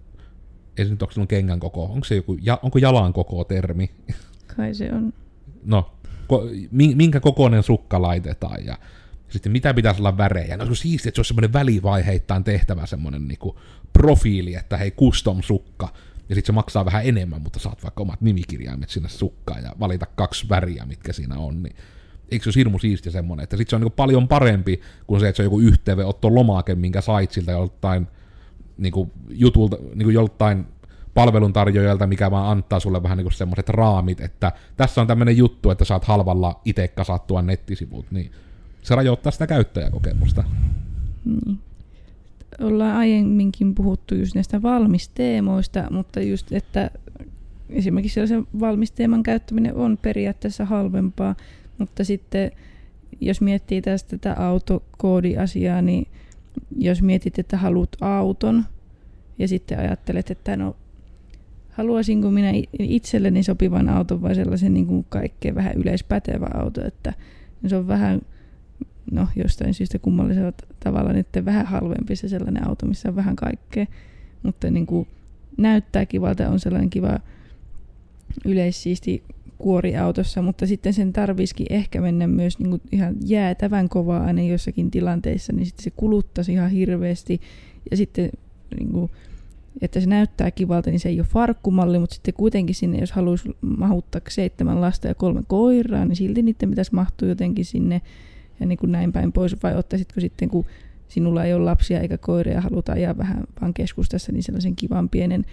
ei 0.77 0.85
se 0.85 0.91
nyt 0.91 1.03
onko 1.03 1.27
kengän 1.29 1.61
koko, 1.61 1.85
onko 1.85 2.05
se 2.05 2.15
joku, 2.15 2.37
ja, 2.43 2.59
onko 2.63 2.79
jalan 2.79 3.13
koko 3.13 3.45
termi? 3.45 3.91
Kai 4.57 4.75
se 4.75 4.93
on. 4.93 5.13
No, 5.65 5.91
minkä 6.71 7.21
kokoinen 7.21 7.63
sukka 7.63 8.03
laitetaan 8.03 8.67
ja 8.67 8.79
sitten 9.29 9.53
mitä 9.53 9.75
pitäisi 9.75 10.01
olla 10.01 10.19
värejä. 10.19 10.57
No 10.57 10.67
se 10.67 10.75
siistiä, 10.75 11.09
että 11.09 11.17
se 11.17 11.21
on 11.21 11.25
semmoinen 11.25 11.53
välivaiheittain 11.53 12.45
tehtävä 12.45 12.87
semmoinen 12.87 13.29
niinku 13.29 13.59
profiili, 13.93 14.55
että 14.55 14.77
hei 14.77 14.91
custom 14.91 15.43
sukka, 15.43 15.89
ja 16.29 16.35
sitten 16.35 16.47
se 16.47 16.53
maksaa 16.53 16.85
vähän 16.85 17.07
enemmän, 17.07 17.43
mutta 17.43 17.59
saat 17.59 17.83
vaikka 17.83 18.03
omat 18.03 18.21
nimikirjaimet 18.21 18.91
sinne 18.91 19.09
sukkaan 19.09 19.63
ja 19.63 19.73
valita 19.81 20.07
kaksi 20.07 20.49
väriä, 20.49 20.87
mitkä 20.87 21.13
siinä 21.13 21.39
on, 21.39 21.63
niin 21.63 21.77
eikö 22.31 22.45
se 22.45 22.49
ole 22.49 22.55
hirmu 22.57 22.79
siistiä 22.79 23.13
semmoinen, 23.13 23.45
että 23.45 23.57
sitten 23.57 23.71
se 23.71 23.77
on 23.77 23.83
niin 23.83 23.93
paljon 23.93 24.29
parempi 24.29 24.81
kuin 25.07 25.21
se, 25.21 25.29
että 25.29 25.37
se 25.37 25.43
on 25.43 25.47
joku 25.47 25.61
yhteenveotto 25.61 26.35
lomake, 26.35 26.75
minkä 26.75 27.01
sait 27.01 27.33
siltä 27.33 27.53
joltain 27.53 28.07
niin 28.79 28.93
kuin 28.93 29.11
jutulta, 29.29 29.77
niin 29.95 30.05
kuin 30.05 30.15
joltain 30.15 30.67
palveluntarjoajalta, 31.19 32.07
mikä 32.07 32.31
vaan 32.31 32.51
antaa 32.51 32.81
sulle 32.81 33.03
vähän 33.03 33.19
niin 33.19 33.33
semmoiset 33.33 33.69
raamit, 33.69 34.21
että 34.21 34.53
tässä 34.77 35.01
on 35.01 35.07
tämmöinen 35.07 35.37
juttu, 35.37 35.71
että 35.71 35.85
saat 35.85 36.05
halvalla 36.05 36.61
itse 36.65 36.89
kasattua 36.89 37.43
nettisivut, 37.43 38.07
niin 38.11 38.33
se 38.83 38.95
rajoittaa 38.95 39.33
sitä 39.33 39.47
käyttäjäkokemusta. 39.47 40.45
Niin. 41.25 41.59
Ollaan 42.61 42.97
aiemminkin 42.97 43.75
puhuttu 43.75 44.15
just 44.15 44.35
näistä 44.35 44.63
valmisteemoista, 44.63 45.85
mutta 45.91 46.21
just, 46.21 46.53
että 46.53 46.91
esimerkiksi 47.71 48.15
sellaisen 48.15 48.47
valmisteeman 48.61 49.23
käyttäminen 49.23 49.75
on 49.75 49.99
periaatteessa 50.03 50.65
halvempaa, 50.65 51.35
mutta 51.79 52.05
sitten 52.05 52.51
jos 53.21 53.41
miettii 53.41 53.83
tästä 53.83 54.19
tätä 54.19 54.43
autokoodiasiaa, 54.43 55.83
niin 55.83 56.07
jos 56.77 57.03
mietit, 57.03 57.39
että 57.39 57.57
haluat 57.57 57.97
auton 58.01 58.65
ja 59.39 59.49
sitten 59.49 59.79
ajattelet, 59.79 60.31
että 60.31 60.57
no 60.57 60.77
haluaisinko 61.79 62.31
minä 62.31 62.53
itselleni 62.79 63.43
sopivan 63.43 63.89
auton 63.89 64.23
vai 64.23 64.35
sellaisen 64.35 64.75
niin 64.75 64.87
kuin 64.87 65.07
kaikkein 65.09 65.55
vähän 65.55 65.73
yleispätevä 65.77 66.47
auto, 66.55 66.87
että 66.87 67.13
se 67.67 67.77
on 67.77 67.89
vähän, 67.89 68.21
no 69.11 69.29
jostain 69.37 69.75
syystä 69.75 69.99
kummallisella 69.99 70.53
tavalla 70.81 71.13
nyt 71.13 71.27
vähän 71.45 71.67
halvempi 71.67 72.17
se 72.17 72.29
sellainen 72.29 72.69
auto, 72.69 72.87
missä 72.87 73.09
on 73.09 73.17
vähän 73.17 73.37
kaikkea, 73.37 73.87
mutta 74.43 74.71
niin 74.71 74.87
kuin 74.87 75.09
näyttää 75.57 76.07
kivalta, 76.07 76.49
on 76.49 76.61
sellainen 76.61 76.91
kiva 76.91 77.19
yleissiisti 78.45 79.23
kuoriautossa, 79.59 80.43
mutta 80.43 80.67
sitten 80.67 80.93
sen 80.93 81.13
tarvisikin 81.13 81.67
ehkä 81.71 82.01
mennä 82.01 82.27
myös 82.27 82.59
niin 82.59 82.71
kuin 82.71 82.83
ihan 82.93 83.15
jäätävän 83.25 83.89
kovaa 83.89 84.25
aina 84.25 84.43
jossakin 84.43 84.91
tilanteissa, 84.91 85.53
niin 85.53 85.67
sitten 85.67 85.85
se 85.85 85.91
kuluttaisi 85.91 86.53
ihan 86.53 86.71
hirveästi. 86.71 87.41
Ja 87.91 87.97
sitten 87.97 88.31
niin 88.79 88.93
kuin, 88.93 89.11
että 89.81 90.01
se 90.01 90.07
näyttää 90.07 90.51
kivalta, 90.51 90.91
niin 90.91 91.01
se 91.01 91.09
ei 91.09 91.21
ole 91.21 91.27
farkkumalli, 91.27 91.99
mutta 91.99 92.15
sitten 92.15 92.35
kuitenkin 92.35 92.75
sinne, 92.75 92.99
jos 92.99 93.13
haluaisi 93.13 93.57
mahuttaa 93.61 94.21
seitsemän 94.29 94.81
lasta 94.81 95.09
ja 95.09 95.15
kolme 95.15 95.43
koiraa, 95.47 96.05
niin 96.05 96.17
silti 96.17 96.43
niiden 96.43 96.71
pitäisi 96.71 96.95
mahtua 96.95 97.29
jotenkin 97.29 97.65
sinne 97.65 98.03
ja 98.61 98.67
niin 98.67 98.79
kuin 98.79 98.93
näin 98.93 99.13
päin 99.13 99.33
pois, 99.33 99.63
vai 99.63 99.77
ottaisitko 99.77 100.21
sitten, 100.21 100.49
kun 100.49 100.65
sinulla 101.09 101.45
ei 101.45 101.55
ole 101.55 101.65
lapsia 101.65 102.01
eikä 102.01 102.19
koiria 102.19 102.55
ja 102.55 102.61
halutaan 102.61 102.99
ajaa 102.99 103.19
vähän 103.19 103.45
vaan 103.61 103.75
keskustassa, 103.75 104.33
niin 104.33 104.43
sellaisen 104.43 104.77
kivan 104.77 105.09
pienen 105.09 105.45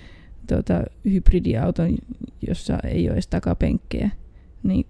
tuota, 0.47 0.83
hybridiauton, 1.05 1.97
jossa 2.47 2.79
ei 2.83 3.07
ole 3.07 3.13
edes 3.13 3.27
takapenkkejä. 3.27 4.09
Niin 4.63 4.85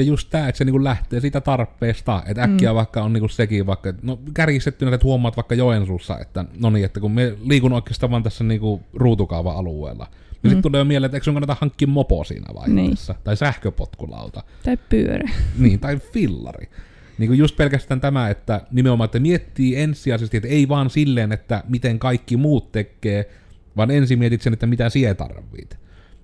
ja 0.00 0.04
just 0.04 0.30
tämä, 0.30 0.48
että 0.48 0.58
se 0.58 0.64
niinku 0.64 0.84
lähtee 0.84 1.20
siitä 1.20 1.40
tarpeesta, 1.40 2.22
että 2.26 2.42
äkkiä 2.42 2.70
mm. 2.70 2.74
vaikka 2.74 3.02
on 3.02 3.12
niinku 3.12 3.28
sekin 3.28 3.66
vaikka, 3.66 3.92
no 4.02 4.18
kärjistettynä, 4.34 4.94
että 4.94 5.04
huomaat 5.04 5.36
vaikka 5.36 5.54
Joensuussa, 5.54 6.18
että 6.18 6.44
no 6.60 6.70
niin, 6.70 6.84
että 6.84 7.00
kun 7.00 7.12
me 7.12 7.34
liikun 7.44 7.72
oikeastaan 7.72 8.10
vaan 8.10 8.22
tässä 8.22 8.44
niinku 8.44 8.82
ruutukaava-alueella, 8.94 10.06
niin 10.10 10.38
mm. 10.42 10.48
sitten 10.48 10.62
tulee 10.62 10.78
jo 10.78 10.84
mieleen, 10.84 11.06
että 11.06 11.16
eikö 11.16 11.24
sun 11.24 11.34
kannata 11.34 11.56
hankkia 11.60 11.88
mopo 11.88 12.24
siinä 12.24 12.54
vaiheessa, 12.54 13.12
niin. 13.12 13.24
tai 13.24 13.36
sähköpotkulauta. 13.36 14.42
Tai 14.62 14.78
pyörä. 14.88 15.30
Niin, 15.58 15.80
tai 15.80 15.96
fillari. 15.96 16.68
Niin 17.18 17.28
kuin 17.28 17.38
just 17.38 17.56
pelkästään 17.56 18.00
tämä, 18.00 18.30
että 18.30 18.60
nimenomaan, 18.70 19.04
että 19.04 19.18
miettii 19.18 19.76
ensisijaisesti, 19.76 20.36
että 20.36 20.48
ei 20.48 20.68
vaan 20.68 20.90
silleen, 20.90 21.32
että 21.32 21.64
miten 21.68 21.98
kaikki 21.98 22.36
muut 22.36 22.72
tekee, 22.72 23.30
vaan 23.76 23.90
ensin 23.90 24.18
mietit 24.18 24.42
sen, 24.42 24.52
että 24.52 24.66
mitä 24.66 24.88
sie 24.88 25.14
tarvit. 25.14 25.78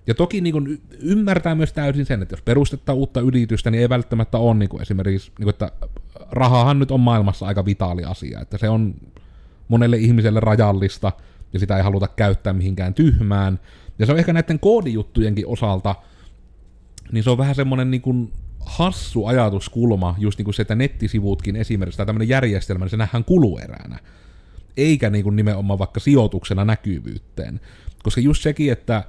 Ja 0.07 0.15
toki 0.15 0.41
niin 0.41 0.53
kuin 0.53 0.81
ymmärtää 0.99 1.55
myös 1.55 1.73
täysin 1.73 2.05
sen, 2.05 2.21
että 2.21 2.33
jos 2.33 2.41
perustettaa 2.41 2.95
uutta 2.95 3.21
yritystä, 3.21 3.71
niin 3.71 3.81
ei 3.81 3.89
välttämättä 3.89 4.37
ole 4.37 4.55
niin 4.55 4.69
kuin 4.69 4.81
esimerkiksi, 4.81 5.31
niin 5.39 5.43
kuin, 5.43 5.49
että 5.49 5.71
rahahan 6.31 6.79
nyt 6.79 6.91
on 6.91 6.99
maailmassa 6.99 7.45
aika 7.45 7.65
vitaali 7.65 8.03
asia, 8.03 8.39
että 8.41 8.57
se 8.57 8.69
on 8.69 8.95
monelle 9.67 9.97
ihmiselle 9.97 10.39
rajallista, 10.39 11.11
ja 11.53 11.59
sitä 11.59 11.77
ei 11.77 11.83
haluta 11.83 12.07
käyttää 12.07 12.53
mihinkään 12.53 12.93
tyhmään. 12.93 13.59
Ja 13.99 14.05
se 14.05 14.11
on 14.11 14.19
ehkä 14.19 14.33
näiden 14.33 14.59
koodijuttujenkin 14.59 15.47
osalta, 15.47 15.95
niin 17.11 17.23
se 17.23 17.29
on 17.29 17.37
vähän 17.37 17.55
semmoinen 17.55 17.91
niin 17.91 18.01
kuin 18.01 18.33
hassu 18.59 19.25
ajatuskulma, 19.25 20.15
just 20.17 20.37
niin 20.37 20.43
kuin 20.45 20.53
se, 20.53 20.61
että 20.61 20.75
nettisivutkin 20.75 21.55
esimerkiksi, 21.55 21.97
tai 21.97 22.05
tämmöinen 22.05 22.29
järjestelmä, 22.29 22.85
niin 22.85 22.89
se 22.89 22.97
nähdään 22.97 23.23
kulueränä, 23.23 23.99
eikä 24.77 25.09
niin 25.09 25.23
kuin 25.23 25.35
nimenomaan 25.35 25.79
vaikka 25.79 25.99
sijoituksena 25.99 26.65
näkyvyyteen. 26.65 27.59
Koska 28.03 28.21
just 28.21 28.43
sekin, 28.43 28.71
että 28.71 29.03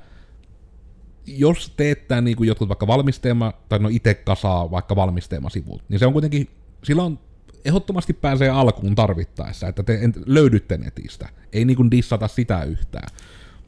jos 1.27 1.73
teettää 1.77 2.21
niin 2.21 2.37
kuin 2.37 2.49
jotkut 2.49 2.69
vaikka 2.69 2.87
valmisteema, 2.87 3.53
tai 3.69 3.79
no 3.79 3.89
itse 3.93 4.15
kasaa 4.15 4.71
vaikka 4.71 4.97
valmisteemasivut, 4.97 5.83
niin 5.89 5.99
se 5.99 6.07
on 6.07 6.13
kuitenkin, 6.13 6.49
silloin 6.85 7.19
ehdottomasti 7.65 8.13
pääsee 8.13 8.49
alkuun 8.49 8.95
tarvittaessa, 8.95 9.69
että 9.69 9.83
te 9.83 10.01
löydytte 10.27 10.77
netistä. 10.77 11.29
Ei 11.53 11.65
niin 11.65 11.77
kuin 11.77 11.91
dissata 11.91 12.29
sitä 12.29 12.63
yhtään. 12.63 13.09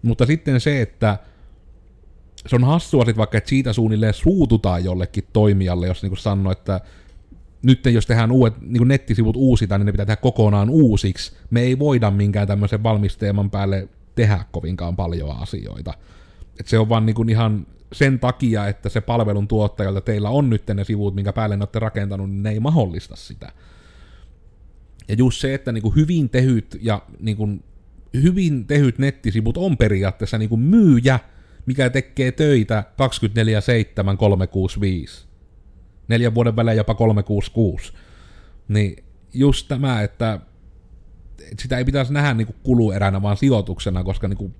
Mutta 0.02 0.26
sitten 0.26 0.60
se, 0.60 0.82
että 0.82 1.18
se 2.46 2.56
on 2.56 2.64
hassua 2.64 3.04
sit 3.04 3.16
vaikka, 3.16 3.38
että 3.38 3.50
siitä 3.50 3.72
suunnilleen 3.72 4.14
suututaan 4.14 4.84
jollekin 4.84 5.24
toimijalle, 5.32 5.86
jos 5.86 6.02
niin 6.02 6.16
sanoo, 6.16 6.52
että 6.52 6.80
nyt 7.62 7.86
jos 7.86 8.06
tehdään 8.06 8.32
uudet 8.32 8.54
niin 8.60 8.88
nettisivut 8.88 9.36
uusitaan, 9.36 9.80
niin 9.80 9.86
ne 9.86 9.92
pitää 9.92 10.06
tehdä 10.06 10.20
kokonaan 10.20 10.70
uusiksi. 10.70 11.32
Me 11.50 11.60
ei 11.60 11.78
voida 11.78 12.10
minkään 12.10 12.48
tämmöisen 12.48 12.82
valmisteeman 12.82 13.50
päälle 13.50 13.88
tehdä 14.14 14.44
kovinkaan 14.52 14.96
paljon 14.96 15.36
asioita. 15.36 15.94
Et 16.60 16.66
se 16.66 16.78
on 16.78 16.88
vaan 16.88 17.06
niin 17.06 17.14
kuin 17.14 17.28
ihan 17.28 17.66
sen 17.92 18.18
takia, 18.18 18.68
että 18.68 18.88
se 18.88 19.00
palvelun 19.00 19.48
tuottajalta 19.48 20.00
teillä 20.00 20.30
on 20.30 20.50
nyt 20.50 20.62
ne 20.74 20.84
sivut, 20.84 21.14
minkä 21.14 21.32
päälle 21.32 21.56
ne 21.56 21.62
olette 21.62 21.78
rakentanut, 21.78 22.30
niin 22.30 22.42
ne 22.42 22.50
ei 22.50 22.60
mahdollista 22.60 23.16
sitä. 23.16 23.52
Ja 25.08 25.14
just 25.14 25.40
se, 25.40 25.54
että 25.54 25.72
niin 25.72 25.82
kuin 25.82 25.96
hyvin 25.96 26.30
tehyt 26.30 26.78
ja 26.82 27.02
niin 27.20 27.36
kuin 27.36 27.64
hyvin 28.22 28.66
tehyt 28.66 28.98
nettisivut 28.98 29.56
on 29.56 29.76
periaatteessa 29.76 30.38
niin 30.38 30.48
kuin 30.48 30.60
myyjä, 30.60 31.18
mikä 31.66 31.90
tekee 31.90 32.32
töitä 32.32 32.84
24-7 34.12 34.16
365. 34.16 35.26
Neljän 36.08 36.34
vuoden 36.34 36.56
välein 36.56 36.76
jopa 36.76 36.94
366. 36.94 37.92
Niin 38.68 39.04
just 39.34 39.68
tämä, 39.68 40.02
että 40.02 40.40
sitä 41.58 41.78
ei 41.78 41.84
pitäisi 41.84 42.12
nähdä 42.12 42.34
niin 42.34 42.46
kuin 42.46 42.56
kulueränä, 42.62 43.22
vaan 43.22 43.36
sijoituksena, 43.36 44.04
koska 44.04 44.28
niin 44.28 44.36
kuin 44.36 44.54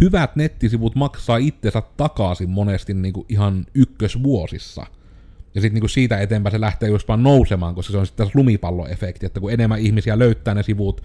hyvät 0.00 0.36
nettisivut 0.36 0.94
maksaa 0.94 1.36
itsensä 1.36 1.82
takaisin 1.96 2.50
monesti 2.50 2.94
niin 2.94 3.12
kuin 3.12 3.26
ihan 3.28 3.66
ykkösvuosissa. 3.74 4.86
Ja 5.54 5.60
sitten 5.60 5.82
niin 5.82 5.90
siitä 5.90 6.20
eteenpäin 6.20 6.50
se 6.50 6.60
lähtee 6.60 6.88
just 6.88 7.08
vaan 7.08 7.22
nousemaan, 7.22 7.74
koska 7.74 7.92
se 7.92 7.98
on 7.98 8.06
sitten 8.06 8.30
lumipalloefekti, 8.34 9.26
että 9.26 9.40
kun 9.40 9.52
enemmän 9.52 9.80
ihmisiä 9.80 10.18
löytää 10.18 10.54
ne 10.54 10.62
sivut, 10.62 11.02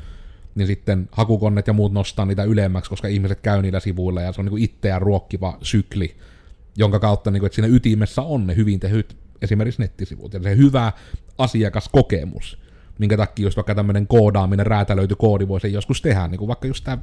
niin 0.55 0.67
sitten 0.67 1.09
hakukonnet 1.11 1.67
ja 1.67 1.73
muut 1.73 1.93
nostaa 1.93 2.25
niitä 2.25 2.43
ylemmäksi, 2.43 2.89
koska 2.89 3.07
ihmiset 3.07 3.41
käy 3.41 3.61
niillä 3.61 3.79
sivuilla, 3.79 4.21
ja 4.21 4.31
se 4.31 4.41
on 4.41 4.45
niin 4.45 4.57
itseään 4.57 5.01
ruokkiva 5.01 5.57
sykli, 5.61 6.15
jonka 6.77 6.99
kautta 6.99 7.31
niin 7.31 7.39
kuin, 7.41 7.47
että 7.47 7.55
siinä 7.55 7.75
ytimessä 7.75 8.21
on 8.21 8.47
ne 8.47 8.55
hyvin 8.55 8.79
tehyt 8.79 9.17
esimerkiksi 9.41 9.81
nettisivut, 9.81 10.33
ja 10.33 10.43
se 10.43 10.57
hyvä 10.57 10.91
asiakaskokemus, 11.37 12.60
minkä 12.99 13.17
takia 13.17 13.43
just 13.43 13.57
vaikka 13.57 13.75
tämmöinen 13.75 14.07
koodaaminen, 14.07 14.65
räätälöity 14.65 15.15
koodi 15.15 15.47
voisi 15.47 15.73
joskus 15.73 16.01
tehdä, 16.01 16.27
niin 16.27 16.39
kuin 16.39 16.47
vaikka 16.47 16.67
just 16.67 16.83
tämä 16.83 16.97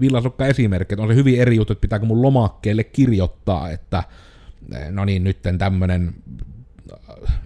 villasukka 0.00 0.46
esimerkki, 0.46 0.94
että 0.94 1.02
on 1.02 1.08
se 1.08 1.14
hyvin 1.14 1.40
eri 1.40 1.56
juttu, 1.56 1.72
että 1.72 1.80
pitääkö 1.80 2.06
mun 2.06 2.22
lomakkeelle 2.22 2.84
kirjoittaa, 2.84 3.70
että 3.70 4.02
no 4.90 5.04
niin, 5.04 5.24
nytten 5.24 5.58
tämmöinen 5.58 6.14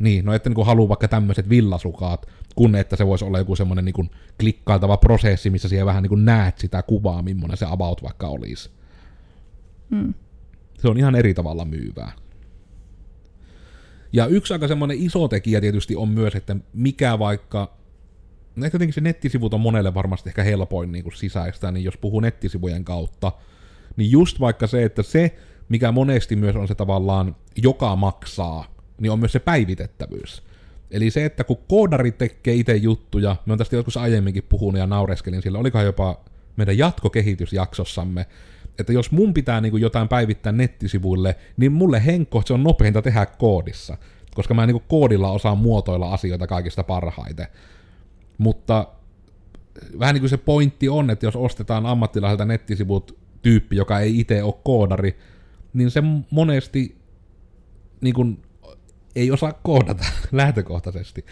niin, 0.01 0.25
no 0.25 0.33
että 0.33 0.51
niin 0.51 0.67
haluaa 0.67 0.89
vaikka 0.89 1.09
tämmöiset 1.09 1.49
villasukaat, 1.49 2.27
kun 2.55 2.77
että 2.77 2.97
se 2.97 3.07
voisi 3.07 3.25
olla 3.25 3.39
joku 3.39 3.57
semmoinen 3.57 3.85
niin 3.85 4.11
klikkailtava 4.41 4.97
prosessi, 4.97 5.51
missä 5.51 5.69
siellä 5.69 5.87
vähän 5.87 6.03
niin 6.03 6.25
näet 6.25 6.59
sitä 6.59 6.83
kuvaa, 6.83 7.23
millainen 7.23 7.57
se 7.57 7.67
about 7.69 8.03
vaikka 8.03 8.29
olisi. 8.29 8.71
Mm. 9.91 10.15
Se 10.79 10.89
on 10.89 10.99
ihan 10.99 11.15
eri 11.15 11.35
tavalla 11.35 11.65
myyvää. 11.65 12.13
Ja 14.15 14.27
yksi 14.27 14.53
aika 14.53 14.69
semmoinen 14.69 14.99
iso 14.99 15.29
tekijä 15.29 15.61
tietysti 15.61 15.97
on 15.97 16.09
myös, 16.09 16.35
että 16.35 16.57
mikä 16.73 17.19
vaikka, 17.19 17.77
no 18.57 18.67
ehkä 18.67 18.79
se 18.91 19.01
nettisivut 19.01 19.55
on 19.55 19.61
monelle 19.61 19.95
varmasti 19.95 20.31
ehkä 20.31 20.43
helpoin 20.43 20.93
niin 20.93 21.05
kuin 21.05 21.17
sisäistä, 21.17 21.71
niin 21.71 21.85
jos 21.85 21.97
puhuu 21.97 22.21
nettisivujen 22.21 22.85
kautta, 22.85 23.33
niin 23.97 24.11
just 24.11 24.41
vaikka 24.41 24.67
se, 24.67 24.85
että 24.85 25.03
se, 25.03 25.35
mikä 25.69 25.93
monesti 25.93 26.37
myös 26.37 26.57
on 26.57 26.69
se 26.69 26.75
tavallaan, 26.75 27.37
joka 27.57 27.97
maksaa, 27.97 28.75
niin 29.01 29.13
on 29.13 29.19
myös 29.19 29.33
se 29.33 29.39
päivitettävyys. 29.39 30.43
Eli 30.91 31.11
se, 31.11 31.25
että 31.25 31.45
kun 31.45 31.59
koodari 31.69 32.13
tekee 32.13 32.55
itse 32.55 32.77
juttuja, 32.77 33.37
me 33.47 33.53
on 33.53 33.59
tästä 33.59 33.77
joskus 33.77 33.97
aiemminkin 33.97 34.47
puhunut 34.49 34.79
ja 34.79 34.87
naureskelin 34.87 35.43
sillä, 35.43 35.59
olikohan 35.59 35.87
jopa 35.87 36.21
meidän 36.57 36.79
jatkokehitysjaksossamme, 36.79 38.27
että 38.79 38.93
jos 38.93 39.13
mun 39.13 39.35
pitää 39.35 39.61
niin 39.61 39.71
kuin 39.71 39.83
jotain 39.83 40.09
päivittää 40.09 40.53
nettisivuille, 40.53 41.37
niin 41.57 41.73
mulle 41.73 42.05
henkko 42.07 42.43
se 42.47 42.53
on 42.53 42.63
nopeinta 42.63 43.03
tehdä 43.03 43.27
koodissa, 43.27 43.97
koska 44.35 44.55
mä 44.55 44.67
niin 44.67 44.75
kuin 44.75 44.89
koodilla 44.89 45.31
osaan 45.31 45.59
muotoilla 45.59 46.13
asioita 46.15 46.47
kaikista 46.47 46.85
parhaiten. 46.85 47.47
Mutta 48.39 48.87
vähän 49.99 50.15
niin 50.15 50.23
kuin 50.23 50.31
se 50.31 50.37
pointti 50.37 50.89
on, 50.89 51.11
että 51.11 51.27
jos 51.27 51.37
ostetaan 51.37 51.87
ammattilaiselta 51.87 52.45
nettisivut 52.45 53.19
tyyppi, 53.43 53.77
joka 53.77 54.01
ei 54.01 54.21
itse 54.21 54.43
ole 54.43 54.55
koodari, 54.65 55.19
niin 55.75 55.91
se 55.91 56.03
monesti 56.31 56.97
niin 58.01 58.15
kuin, 58.15 58.43
ei 59.17 59.31
osaa 59.31 59.53
koodata 59.53 60.05
lähtökohtaisesti. 60.33 61.25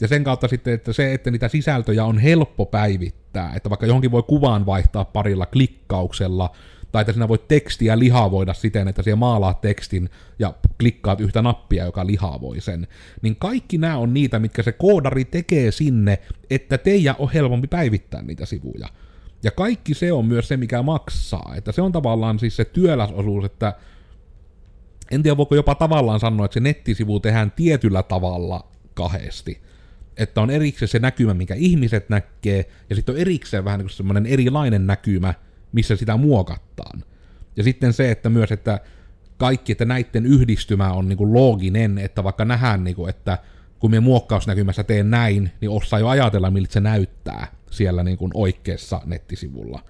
Ja 0.00 0.08
sen 0.08 0.24
kautta 0.24 0.48
sitten, 0.48 0.74
että 0.74 0.92
se, 0.92 1.14
että 1.14 1.30
niitä 1.30 1.48
sisältöjä 1.48 2.04
on 2.04 2.18
helppo 2.18 2.66
päivittää, 2.66 3.52
että 3.56 3.70
vaikka 3.70 3.86
johonkin 3.86 4.10
voi 4.10 4.22
kuvaan 4.22 4.66
vaihtaa 4.66 5.04
parilla 5.04 5.46
klikkauksella, 5.46 6.50
tai 6.92 7.00
että 7.00 7.12
sinä 7.12 7.28
voit 7.28 7.48
tekstiä 7.48 7.98
lihavoida 7.98 8.54
siten, 8.54 8.88
että 8.88 9.02
siellä 9.02 9.16
maalaat 9.16 9.60
tekstin 9.60 10.10
ja 10.38 10.54
klikkaat 10.80 11.20
yhtä 11.20 11.42
nappia, 11.42 11.84
joka 11.84 12.06
lihavoi 12.06 12.60
sen, 12.60 12.88
niin 13.22 13.36
kaikki 13.36 13.78
nämä 13.78 13.98
on 13.98 14.14
niitä, 14.14 14.38
mitkä 14.38 14.62
se 14.62 14.72
koodari 14.72 15.24
tekee 15.24 15.70
sinne, 15.70 16.18
että 16.50 16.78
teidän 16.78 17.14
on 17.18 17.32
helpompi 17.32 17.68
päivittää 17.68 18.22
niitä 18.22 18.46
sivuja. 18.46 18.88
Ja 19.42 19.50
kaikki 19.50 19.94
se 19.94 20.12
on 20.12 20.26
myös 20.26 20.48
se, 20.48 20.56
mikä 20.56 20.82
maksaa. 20.82 21.54
Että 21.56 21.72
se 21.72 21.82
on 21.82 21.92
tavallaan 21.92 22.38
siis 22.38 22.56
se 22.56 22.64
työläsosuus, 22.64 23.44
että 23.44 23.74
en 25.10 25.22
tiedä 25.22 25.36
voiko 25.36 25.54
jopa 25.54 25.74
tavallaan 25.74 26.20
sanoa, 26.20 26.44
että 26.44 26.54
se 26.54 26.60
nettisivu 26.60 27.20
tehdään 27.20 27.50
tietyllä 27.50 28.02
tavalla 28.02 28.68
kahdesti. 28.94 29.62
Että 30.16 30.40
on 30.40 30.50
erikseen 30.50 30.88
se 30.88 30.98
näkymä, 30.98 31.34
minkä 31.34 31.54
ihmiset 31.54 32.08
näkee, 32.08 32.70
ja 32.90 32.96
sitten 32.96 33.14
on 33.14 33.20
erikseen 33.20 33.64
vähän 33.64 33.80
niin 33.80 33.90
semmoinen 33.90 34.26
erilainen 34.26 34.86
näkymä, 34.86 35.34
missä 35.72 35.96
sitä 35.96 36.16
muokataan. 36.16 37.04
Ja 37.56 37.62
sitten 37.62 37.92
se, 37.92 38.10
että 38.10 38.28
myös, 38.28 38.52
että 38.52 38.80
kaikki, 39.36 39.72
että 39.72 39.84
näiden 39.84 40.26
yhdistymä 40.26 40.92
on 40.92 41.08
niin 41.08 41.16
kuin 41.16 41.32
looginen, 41.32 41.98
että 41.98 42.24
vaikka 42.24 42.44
nähdään, 42.44 42.84
niin 42.84 42.96
kuin, 42.96 43.10
että 43.10 43.38
kun 43.78 43.90
minä 43.90 44.00
muokkausnäkymässä 44.00 44.84
teen 44.84 45.10
näin, 45.10 45.50
niin 45.60 45.70
osaa 45.70 45.98
jo 45.98 46.08
ajatella, 46.08 46.50
miltä 46.50 46.72
se 46.72 46.80
näyttää 46.80 47.46
siellä 47.70 48.02
niin 48.02 48.18
kuin 48.18 48.30
oikeassa 48.34 49.00
nettisivulla. 49.04 49.84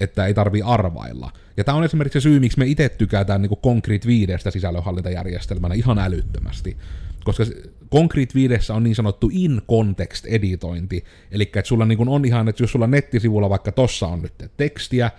Että 0.00 0.26
ei 0.26 0.34
tarvi 0.34 0.62
arvailla. 0.62 1.32
Ja 1.56 1.64
tämä 1.64 1.78
on 1.78 1.84
esimerkiksi 1.84 2.20
se 2.20 2.22
syy, 2.22 2.40
miksi 2.40 2.58
me 2.58 2.66
itse 2.66 2.88
tykätään 2.88 3.42
niin 3.42 3.48
kuin 3.48 3.60
Concrete 3.60 4.06
5 4.06 4.32
sisällönhallintajärjestelmänä 4.50 5.74
ihan 5.74 5.98
älyttömästi. 5.98 6.76
Koska 7.24 7.44
Concrete 7.92 8.34
5 8.34 8.72
on 8.72 8.82
niin 8.82 8.94
sanottu 8.94 9.30
in-context 9.32 10.26
editointi, 10.26 11.04
eli 11.30 11.42
että 11.42 11.62
sulla 11.64 11.84
niin 11.84 12.08
on 12.08 12.24
ihan, 12.24 12.48
että 12.48 12.62
jos 12.62 12.72
sulla 12.72 12.86
nettisivulla 12.86 13.50
vaikka 13.50 13.72
tossa 13.72 14.06
on 14.06 14.22
nyt 14.22 14.50
tekstiä, 14.56 15.10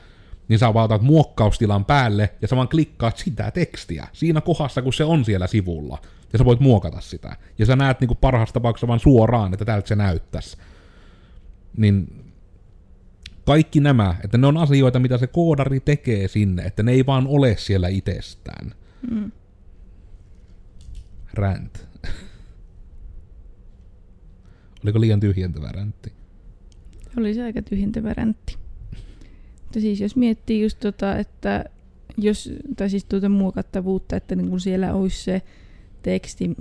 niin 0.47 0.59
sä 0.59 0.73
vaan 0.73 1.03
muokkaustilan 1.03 1.85
päälle 1.85 2.29
ja 2.41 2.47
sä 2.47 2.55
vaan 2.55 2.67
klikkaat 2.67 3.17
sitä 3.17 3.51
tekstiä 3.51 4.07
siinä 4.13 4.41
kohdassa, 4.41 4.81
kun 4.81 4.93
se 4.93 5.03
on 5.03 5.25
siellä 5.25 5.47
sivulla. 5.47 5.97
Ja 6.33 6.39
sä 6.39 6.45
voit 6.45 6.59
muokata 6.59 7.01
sitä. 7.01 7.35
Ja 7.57 7.65
sä 7.65 7.75
näet 7.75 7.99
niin 7.99 8.17
parhaassa 8.21 8.53
tapauksessa 8.53 8.87
vaan 8.87 8.99
suoraan, 8.99 9.53
että 9.53 9.65
tältä 9.65 9.87
se 9.87 9.95
näyttäisi. 9.95 10.57
Niin 11.77 12.23
kaikki 13.45 13.79
nämä, 13.79 14.15
että 14.23 14.37
ne 14.37 14.47
on 14.47 14.57
asioita, 14.57 14.99
mitä 14.99 15.17
se 15.17 15.27
koodari 15.27 15.79
tekee 15.79 16.27
sinne, 16.27 16.63
että 16.63 16.83
ne 16.83 16.91
ei 16.91 17.05
vaan 17.05 17.27
ole 17.27 17.55
siellä 17.57 17.87
itsestään. 17.87 18.73
Mm. 19.11 19.31
Rant. 21.33 21.92
Oliko 24.83 25.01
liian 25.01 25.19
tyhjentävä 25.19 25.71
räntti? 25.71 26.13
Oli 27.17 27.33
se 27.33 27.43
aika 27.43 27.61
tyhjentävä 27.61 28.13
räntti. 28.13 28.57
Mutta 29.61 29.79
siis 29.79 30.01
jos 30.01 30.15
miettii 30.15 30.61
just 30.61 30.79
tota, 30.79 31.17
että 31.17 31.65
jos, 32.17 32.53
tai 32.77 32.89
siis 32.89 33.05
tuota 33.05 33.29
muokattavuutta, 33.29 34.15
että 34.15 34.35
niin 34.35 34.49
kun 34.49 34.59
siellä 34.59 34.93
olisi 34.93 35.23
se 35.23 35.41
teksti 36.01 36.55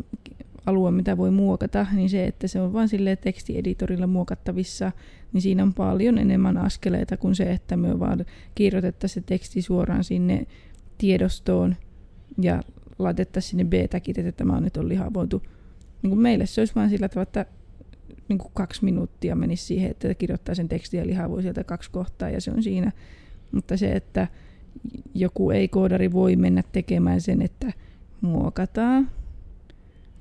alue, 0.66 0.90
mitä 0.90 1.16
voi 1.16 1.30
muokata, 1.30 1.86
niin 1.92 2.10
se, 2.10 2.24
että 2.26 2.48
se 2.48 2.60
on 2.60 2.72
vain 2.72 2.88
sille 2.88 3.16
tekstieditorilla 3.16 4.06
muokattavissa, 4.06 4.92
niin 5.32 5.42
siinä 5.42 5.62
on 5.62 5.74
paljon 5.74 6.18
enemmän 6.18 6.56
askeleita 6.56 7.16
kuin 7.16 7.34
se, 7.34 7.52
että 7.52 7.76
me 7.76 7.98
vaan 8.00 8.24
kirjoitettaisiin 8.54 9.22
se 9.22 9.26
teksti 9.26 9.62
suoraan 9.62 10.04
sinne 10.04 10.46
tiedostoon 10.98 11.76
ja 12.38 12.62
laitettaisiin 12.98 13.50
sinne 13.50 13.64
B-täkit, 13.64 14.18
että 14.18 14.32
tämä 14.32 14.56
on 14.56 14.62
nyt 14.62 14.76
on 14.76 14.88
lihavoitu. 14.88 15.42
Niin 16.02 16.10
kuin 16.10 16.20
meille 16.20 16.46
se 16.46 16.60
olisi 16.60 16.74
vain 16.74 16.90
sillä 16.90 17.08
tavalla, 17.08 17.22
että 17.22 17.46
niin 18.32 18.38
kuin 18.38 18.52
kaksi 18.54 18.84
minuuttia 18.84 19.36
menisi 19.36 19.64
siihen, 19.64 19.90
että 19.90 20.14
kirjoittaa 20.14 20.54
sen 20.54 20.68
tekstin 20.68 20.98
ja 20.98 21.06
lihavoi 21.06 21.42
sieltä 21.42 21.64
kaksi 21.64 21.90
kohtaa 21.90 22.30
ja 22.30 22.40
se 22.40 22.50
on 22.50 22.62
siinä. 22.62 22.92
Mutta 23.52 23.76
se, 23.76 23.92
että 23.92 24.28
joku 25.14 25.50
ei-koodari 25.50 26.12
voi 26.12 26.36
mennä 26.36 26.62
tekemään 26.72 27.20
sen, 27.20 27.42
että 27.42 27.72
muokataan, 28.20 29.10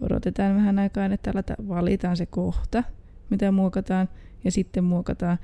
odotetaan 0.02 0.56
vähän 0.56 0.80
aikaa, 0.80 1.06
että 1.06 1.34
valitaan 1.68 2.18
se 2.18 2.26
kohta, 2.26 2.84
mitä 3.30 3.52
muokataan, 3.52 4.10
ja 4.44 4.52
sitten 4.52 4.84
muokataan, 4.84 5.38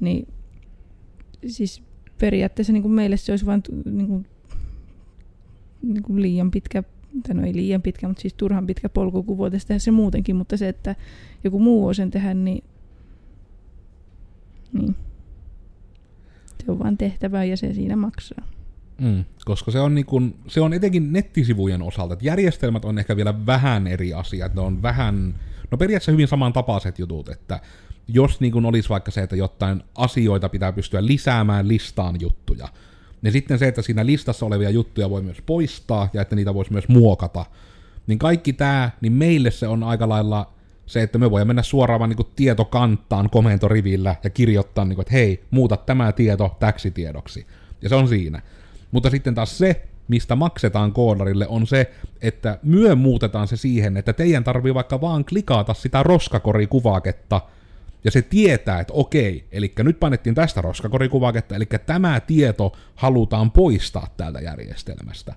niin 0.00 0.28
siis 1.46 1.82
periaatteessa 2.18 2.72
niin 2.72 2.82
kuin 2.82 2.92
meille 2.92 3.16
se 3.16 3.32
olisi 3.32 3.46
vain 3.46 3.62
niin 3.84 4.08
kuin, 4.08 4.26
niin 5.82 6.02
kuin 6.02 6.22
liian 6.22 6.50
pitkä, 6.50 6.82
tai 7.26 7.34
no 7.34 7.46
ei 7.46 7.54
liian 7.54 7.82
pitkä, 7.82 8.08
mutta 8.08 8.20
siis 8.20 8.34
turhan 8.34 8.66
pitkä 8.66 8.88
polku, 8.88 9.22
kun 9.22 9.38
voitaisiin 9.38 9.68
tehdä 9.68 9.78
se 9.78 9.90
muutenkin, 9.90 10.36
mutta 10.36 10.56
se, 10.56 10.68
että 10.68 10.96
joku 11.44 11.58
muu 11.58 11.84
voi 11.84 11.94
sen 11.94 12.10
tehdä, 12.10 12.34
niin, 12.34 12.64
niin 14.72 14.96
se 16.64 16.70
on 16.72 16.78
vain 16.78 16.98
tehtävä 16.98 17.44
ja 17.44 17.56
se 17.56 17.74
siinä 17.74 17.96
maksaa. 17.96 18.48
Mm, 19.00 19.24
koska 19.44 19.70
se 19.70 19.80
on, 19.80 19.94
niin 19.94 20.06
kun, 20.06 20.34
se 20.48 20.60
on 20.60 20.72
etenkin 20.72 21.12
nettisivujen 21.12 21.82
osalta, 21.82 22.12
että 22.12 22.26
järjestelmät 22.26 22.84
on 22.84 22.98
ehkä 22.98 23.16
vielä 23.16 23.46
vähän 23.46 23.86
eri 23.86 24.14
asia, 24.14 24.46
että 24.46 24.60
ne 24.60 24.66
on 24.66 24.82
vähän, 24.82 25.34
no 25.70 25.78
periaatteessa 25.78 26.12
hyvin 26.12 26.28
samantapaiset 26.28 26.98
jutut, 26.98 27.28
että 27.28 27.60
jos 28.08 28.40
niin 28.40 28.52
kun 28.52 28.66
olisi 28.66 28.88
vaikka 28.88 29.10
se, 29.10 29.22
että 29.22 29.36
jotain 29.36 29.82
asioita 29.94 30.48
pitää 30.48 30.72
pystyä 30.72 31.06
lisäämään 31.06 31.68
listaan 31.68 32.20
juttuja, 32.20 32.68
niin 33.22 33.32
sitten 33.32 33.58
se, 33.58 33.68
että 33.68 33.82
siinä 33.82 34.06
listassa 34.06 34.46
olevia 34.46 34.70
juttuja 34.70 35.10
voi 35.10 35.22
myös 35.22 35.42
poistaa 35.46 36.08
ja 36.12 36.22
että 36.22 36.36
niitä 36.36 36.54
voisi 36.54 36.72
myös 36.72 36.88
muokata, 36.88 37.46
niin 38.06 38.18
kaikki 38.18 38.52
tämä, 38.52 38.90
niin 39.00 39.12
meille 39.12 39.50
se 39.50 39.68
on 39.68 39.82
aika 39.82 40.08
lailla 40.08 40.52
se, 40.86 41.02
että 41.02 41.18
me 41.18 41.30
voimme 41.30 41.44
mennä 41.44 41.62
suoraan 41.62 42.00
vaan 42.00 42.10
niin 42.10 42.26
tietokanttaan 42.36 43.30
komentorivillä 43.30 44.16
ja 44.24 44.30
kirjoittaa, 44.30 44.84
niin 44.84 44.96
kuin, 44.96 45.02
että 45.02 45.12
hei, 45.12 45.42
muuta 45.50 45.76
tämä 45.76 46.12
tieto 46.12 46.56
täksi 46.60 46.90
tiedoksi. 46.90 47.46
Ja 47.82 47.88
se 47.88 47.94
on 47.94 48.08
siinä. 48.08 48.42
Mutta 48.90 49.10
sitten 49.10 49.34
taas 49.34 49.58
se, 49.58 49.82
mistä 50.08 50.36
maksetaan 50.36 50.92
koodarille, 50.92 51.46
on 51.48 51.66
se, 51.66 51.90
että 52.22 52.58
myö 52.62 52.94
muutetaan 52.94 53.48
se 53.48 53.56
siihen, 53.56 53.96
että 53.96 54.12
teidän 54.12 54.44
tarvii 54.44 54.74
vaikka 54.74 55.00
vaan 55.00 55.24
klikata 55.24 55.74
sitä 55.74 56.02
roskakorikuvaketta, 56.02 57.40
ja 58.04 58.10
se 58.10 58.22
tietää, 58.22 58.80
että 58.80 58.92
okei, 58.92 59.44
eli 59.52 59.72
nyt 59.78 60.00
painettiin 60.00 60.34
tästä 60.34 60.60
roskakorikuvaketta, 60.60 61.56
eli 61.56 61.66
tämä 61.86 62.20
tieto 62.20 62.72
halutaan 62.94 63.50
poistaa 63.50 64.14
täältä 64.16 64.40
järjestelmästä. 64.40 65.34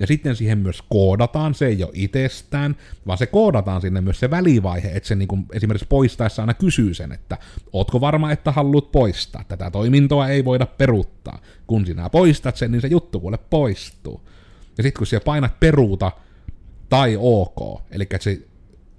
Ja 0.00 0.06
sitten 0.06 0.36
siihen 0.36 0.58
myös 0.58 0.82
koodataan, 0.88 1.54
se 1.54 1.66
ei 1.66 1.84
ole 1.84 1.90
itsestään, 1.94 2.76
vaan 3.06 3.18
se 3.18 3.26
koodataan 3.26 3.80
sinne 3.80 4.00
myös 4.00 4.20
se 4.20 4.30
välivaihe, 4.30 4.90
että 4.94 5.06
se 5.06 5.14
niin 5.14 5.28
kuin 5.28 5.46
esimerkiksi 5.52 5.86
poistaessa 5.88 6.42
aina 6.42 6.54
kysyy 6.54 6.94
sen, 6.94 7.12
että 7.12 7.38
ootko 7.72 8.00
varma, 8.00 8.32
että 8.32 8.52
haluat 8.52 8.92
poistaa. 8.92 9.44
Tätä 9.48 9.70
toimintoa 9.70 10.28
ei 10.28 10.44
voida 10.44 10.66
peruuttaa. 10.66 11.38
Kun 11.66 11.86
sinä 11.86 12.10
poistat 12.10 12.56
sen, 12.56 12.72
niin 12.72 12.80
se 12.80 12.88
juttu 12.88 13.20
kuule 13.20 13.38
poistuu. 13.50 14.20
Ja 14.78 14.82
sitten 14.82 14.98
kun 14.98 15.06
siellä 15.06 15.24
painat 15.24 15.60
peruuta 15.60 16.12
tai 16.88 17.16
ok, 17.20 17.80
eli 17.90 18.02
että 18.02 18.24
se 18.24 18.40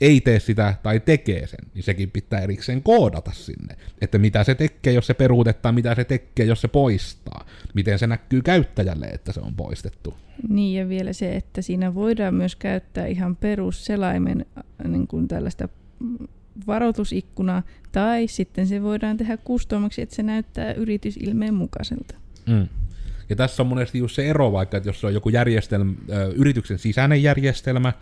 ei 0.01 0.21
tee 0.21 0.39
sitä 0.39 0.73
tai 0.83 0.99
tekee 0.99 1.47
sen, 1.47 1.59
niin 1.73 1.83
sekin 1.83 2.11
pitää 2.11 2.39
erikseen 2.39 2.83
koodata 2.83 3.31
sinne, 3.31 3.75
että 4.01 4.17
mitä 4.17 4.43
se 4.43 4.55
tekee, 4.55 4.93
jos 4.93 5.07
se 5.07 5.13
peruutettaa, 5.13 5.71
mitä 5.71 5.95
se 5.95 6.03
tekee, 6.03 6.45
jos 6.45 6.61
se 6.61 6.67
poistaa, 6.67 7.45
miten 7.73 7.99
se 7.99 8.07
näkyy 8.07 8.41
käyttäjälle, 8.41 9.05
että 9.05 9.31
se 9.31 9.39
on 9.39 9.55
poistettu. 9.55 10.13
Niin 10.49 10.79
ja 10.79 10.89
vielä 10.89 11.13
se, 11.13 11.35
että 11.35 11.61
siinä 11.61 11.95
voidaan 11.95 12.33
myös 12.33 12.55
käyttää 12.55 13.05
ihan 13.05 13.35
perusselaimen 13.35 14.45
niin 14.87 15.07
kuin 15.07 15.27
tällaista 15.27 15.69
varoitusikkunaa, 16.67 17.63
tai 17.91 18.27
sitten 18.27 18.67
se 18.67 18.83
voidaan 18.83 19.17
tehdä 19.17 19.37
kustomaksi, 19.37 20.01
että 20.01 20.15
se 20.15 20.23
näyttää 20.23 20.73
yritysilmeen 20.73 21.53
mukaiselta. 21.53 22.15
Mm. 22.45 22.67
Ja 23.29 23.35
tässä 23.35 23.63
on 23.63 23.67
monesti 23.67 23.97
just 23.97 24.15
se 24.15 24.29
ero, 24.29 24.51
vaikka 24.51 24.77
että 24.77 24.89
jos 24.89 25.01
se 25.01 25.07
on 25.07 25.13
joku 25.13 25.29
järjestelmä, 25.29 25.93
yrityksen 26.35 26.79
sisäinen 26.79 27.23
järjestelmä, 27.23 27.93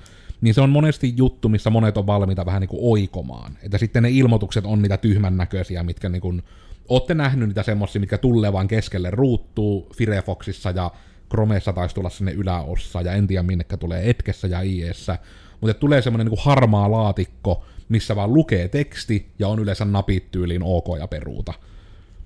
niin 0.42 0.54
se 0.54 0.62
on 0.62 0.70
monesti 0.70 1.14
juttu, 1.18 1.50
missä 1.50 1.70
monet 1.70 1.98
on 1.98 2.08
valmiita 2.08 2.46
vähän 2.46 2.62
niin 2.62 2.70
kuin 2.70 2.80
oikomaan. 2.84 3.58
Että 3.64 3.78
sitten 3.78 4.04
ne 4.04 4.10
ilmoitukset 4.10 4.66
on 4.66 4.82
niitä 4.82 4.98
tyhmän 4.98 5.38
näköisiä, 5.38 5.84
mitkä 5.84 6.10
niin 6.10 6.22
kuin, 6.22 6.44
ootte 6.90 7.14
nähnyt 7.14 7.48
niitä 7.48 7.64
semmosia, 7.64 8.00
mitkä 8.00 8.18
tulee 8.18 8.54
vaan 8.54 8.68
keskelle 8.68 9.12
ruuttuu 9.12 9.90
Firefoxissa 9.98 10.72
ja 10.72 10.92
Chromessa 11.30 11.74
taisi 11.74 11.96
tulla 11.96 12.10
sinne 12.10 12.32
yläossa 12.32 13.02
ja 13.02 13.14
en 13.14 13.28
tiedä 13.28 13.44
minnekä 13.44 13.78
tulee 13.78 14.10
Etkessä 14.10 14.48
ja 14.48 14.62
IEssä. 14.62 15.18
Mutta 15.62 15.74
tulee 15.74 16.02
semmoinen 16.02 16.28
niin 16.28 16.40
harmaa 16.44 16.92
laatikko, 16.92 17.64
missä 17.90 18.16
vaan 18.16 18.34
lukee 18.34 18.68
teksti 18.68 19.32
ja 19.40 19.48
on 19.48 19.60
yleensä 19.60 19.86
napit 19.86 20.32
tyyliin 20.32 20.64
OK 20.64 20.86
ja 21.00 21.08
peruuta. 21.08 21.54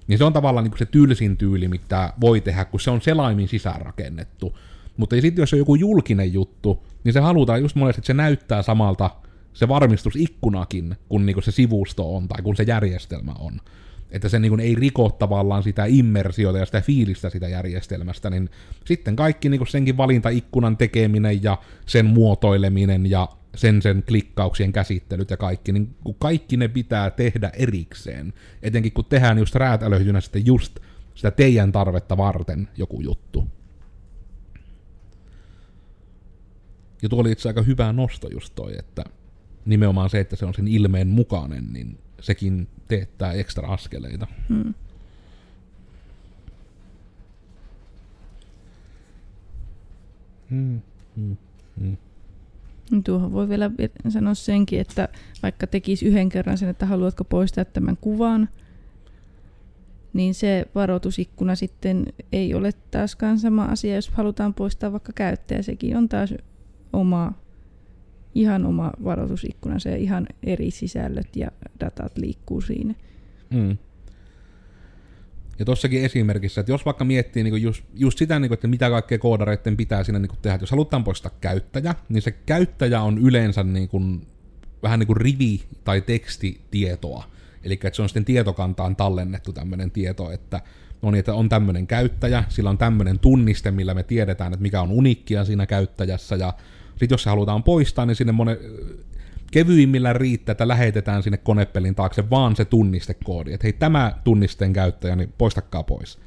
Niin 0.09 0.17
se 0.17 0.23
on 0.23 0.33
tavallaan 0.33 0.63
niin 0.63 0.77
se 0.77 0.85
tylsin 0.85 1.37
tyyli, 1.37 1.67
mitä 1.67 2.13
voi 2.21 2.41
tehdä, 2.41 2.65
kun 2.65 2.79
se 2.79 2.91
on 2.91 3.01
selaimin 3.01 3.47
sisäänrakennettu. 3.47 4.57
Mutta 4.97 5.21
sitten 5.21 5.41
jos 5.41 5.53
on 5.53 5.59
joku 5.59 5.75
julkinen 5.75 6.33
juttu, 6.33 6.83
niin 7.03 7.13
se 7.13 7.19
halutaan 7.19 7.61
just 7.61 7.75
monesti, 7.75 7.99
että 7.99 8.07
se 8.07 8.13
näyttää 8.13 8.61
samalta 8.61 9.09
se 9.53 9.67
varmistusikkunakin, 9.67 10.95
kun 11.09 11.25
niinku 11.25 11.41
se 11.41 11.51
sivusto 11.51 12.15
on 12.15 12.27
tai 12.27 12.41
kun 12.41 12.55
se 12.55 12.63
järjestelmä 12.63 13.31
on. 13.39 13.61
Että 14.11 14.29
se 14.29 14.39
niinku 14.39 14.57
ei 14.61 14.75
riko 14.75 15.09
tavallaan 15.09 15.63
sitä 15.63 15.85
immersiota 15.87 16.57
ja 16.57 16.65
sitä 16.65 16.81
fiilistä 16.81 17.29
sitä 17.29 17.47
järjestelmästä, 17.47 18.29
niin 18.29 18.49
sitten 18.85 19.15
kaikki 19.15 19.49
niinku 19.49 19.65
senkin 19.65 19.97
valintaikkunan 19.97 20.77
tekeminen 20.77 21.43
ja 21.43 21.57
sen 21.85 22.05
muotoileminen 22.05 23.09
ja 23.09 23.27
sen 23.55 23.81
sen 23.81 24.03
klikkauksien 24.03 24.73
käsittelyt 24.73 25.29
ja 25.29 25.37
kaikki, 25.37 25.71
niin 25.71 25.95
kun 26.03 26.15
kaikki 26.15 26.57
ne 26.57 26.67
pitää 26.67 27.11
tehdä 27.11 27.51
erikseen. 27.53 28.33
Etenkin 28.61 28.91
kun 28.91 29.05
tehdään 29.05 29.37
just 29.37 29.55
räätälöitynä 29.55 30.21
sitten 30.21 30.45
just 30.45 30.79
sitä 31.15 31.31
teidän 31.31 31.71
tarvetta 31.71 32.17
varten 32.17 32.67
joku 32.77 33.01
juttu. 33.01 33.47
Ja 37.01 37.09
tuo 37.09 37.21
oli 37.21 37.31
itse 37.31 37.49
aika 37.49 37.61
hyvä 37.61 37.93
nosto 37.93 38.27
just 38.27 38.55
toi, 38.55 38.79
että 38.79 39.03
nimenomaan 39.65 40.09
se, 40.09 40.19
että 40.19 40.35
se 40.35 40.45
on 40.45 40.53
sen 40.53 40.67
ilmeen 40.67 41.07
mukainen, 41.07 41.73
niin 41.73 41.99
sekin 42.21 42.67
teettää 42.87 43.33
ekstra 43.33 43.67
askeleita. 43.67 44.27
Hmm. 44.49 44.73
Hmm. 50.49 50.81
Hmm. 51.15 51.37
Hmm. 51.79 51.97
Tuohon 53.03 53.33
voi 53.33 53.49
vielä 53.49 53.71
sanoa 54.09 54.33
senkin, 54.33 54.79
että 54.79 55.09
vaikka 55.43 55.67
tekisi 55.67 56.05
yhden 56.05 56.29
kerran 56.29 56.57
sen, 56.57 56.69
että 56.69 56.85
haluatko 56.85 57.23
poistaa 57.23 57.65
tämän 57.65 57.97
kuvan, 58.01 58.49
niin 60.13 60.33
se 60.33 60.65
varoitusikkuna 60.75 61.55
sitten 61.55 62.05
ei 62.31 62.53
ole 62.53 62.71
taaskaan 62.91 63.39
sama 63.39 63.65
asia, 63.65 63.95
jos 63.95 64.09
halutaan 64.09 64.53
poistaa 64.53 64.91
vaikka 64.91 65.13
käyttäjä. 65.13 65.61
Sekin 65.61 65.97
on 65.97 66.09
taas 66.09 66.33
oma, 66.93 67.33
ihan 68.35 68.65
oma 68.65 68.91
varoitusikkuna, 69.03 69.79
se 69.79 69.97
ihan 69.97 70.27
eri 70.43 70.71
sisällöt 70.71 71.35
ja 71.35 71.51
datat 71.79 72.17
liikkuu 72.17 72.61
siinä. 72.61 72.93
Mm. 73.49 73.77
Ja 75.59 75.65
tuossakin 75.65 76.03
esimerkissä, 76.03 76.61
että 76.61 76.71
jos 76.71 76.85
vaikka 76.85 77.05
miettii 77.05 77.43
niin 77.43 77.61
just, 77.61 77.83
just 77.95 78.17
sitä, 78.17 78.39
niin 78.39 78.49
kuin, 78.49 78.55
että 78.55 78.67
mitä 78.67 78.89
kaikkea 78.89 79.17
koodareiden 79.17 79.77
pitää 79.77 80.03
siinä 80.03 80.19
niin 80.19 80.29
kuin 80.29 80.39
tehdä, 80.41 80.55
että 80.55 80.63
jos 80.63 80.71
halutaan 80.71 81.03
poistaa 81.03 81.31
käyttäjä, 81.41 81.95
niin 82.09 82.21
se 82.21 82.31
käyttäjä 82.31 83.01
on 83.01 83.17
yleensä 83.17 83.63
niin 83.63 83.89
kuin, 83.89 84.27
vähän 84.83 84.99
niin 84.99 85.07
kuin 85.07 85.17
rivi- 85.17 85.63
tai 85.83 86.01
tekstitietoa. 86.01 87.23
Eli 87.63 87.73
että 87.73 87.95
se 87.95 88.01
on 88.01 88.09
sitten 88.09 88.25
tietokantaan 88.25 88.95
tallennettu 88.95 89.53
tämmöinen 89.53 89.91
tieto, 89.91 90.31
että 90.31 90.61
no 91.01 91.11
niin, 91.11 91.19
että 91.19 91.33
on 91.33 91.49
tämmöinen 91.49 91.87
käyttäjä, 91.87 92.43
sillä 92.49 92.69
on 92.69 92.77
tämmöinen 92.77 93.19
tunniste, 93.19 93.71
millä 93.71 93.93
me 93.93 94.03
tiedetään, 94.03 94.53
että 94.53 94.63
mikä 94.63 94.81
on 94.81 94.91
uniikkia 94.91 95.45
siinä 95.45 95.65
käyttäjässä, 95.65 96.35
ja 96.35 96.53
sitten 96.89 97.13
jos 97.13 97.23
se 97.23 97.29
halutaan 97.29 97.63
poistaa, 97.63 98.05
niin 98.05 98.15
sinne 98.15 98.31
monen, 98.31 98.57
kevyimmillä 99.51 100.13
riittää, 100.13 100.51
että 100.51 100.67
lähetetään 100.67 101.23
sinne 101.23 101.37
konepelin 101.37 101.95
taakse 101.95 102.29
vaan 102.29 102.55
se 102.55 102.65
tunnistekoodi, 102.65 103.53
että 103.53 103.65
hei 103.65 103.73
tämä 103.73 104.13
tunnisteen 104.23 104.73
käyttäjä, 104.73 105.15
niin 105.15 105.33
poistakaa 105.37 105.83
pois. 105.83 106.19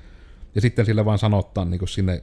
Ja 0.55 0.61
sitten 0.61 0.87
sille 0.87 1.05
vaan 1.05 1.19
sanottaa 1.19 1.65
niin 1.65 1.89
sinne, 1.89 2.23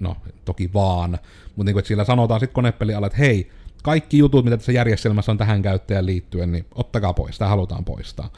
no 0.00 0.16
toki 0.44 0.70
vaan, 0.74 1.10
mutta 1.10 1.64
niin 1.64 1.74
kuin, 1.74 1.78
että 1.78 1.88
sillä 1.88 2.04
sanotaan 2.04 2.40
sitten 2.40 2.54
konepelin 2.54 2.96
alle, 2.96 3.06
että 3.06 3.18
hei, 3.18 3.50
kaikki 3.82 4.18
jutut, 4.18 4.44
mitä 4.44 4.56
tässä 4.56 4.72
järjestelmässä 4.72 5.32
on 5.32 5.38
tähän 5.38 5.62
käyttäjään 5.62 6.06
liittyen, 6.06 6.52
niin 6.52 6.66
ottakaa 6.74 7.12
pois, 7.12 7.38
tämä 7.38 7.48
halutaan 7.48 7.84
poistaa. 7.84 8.30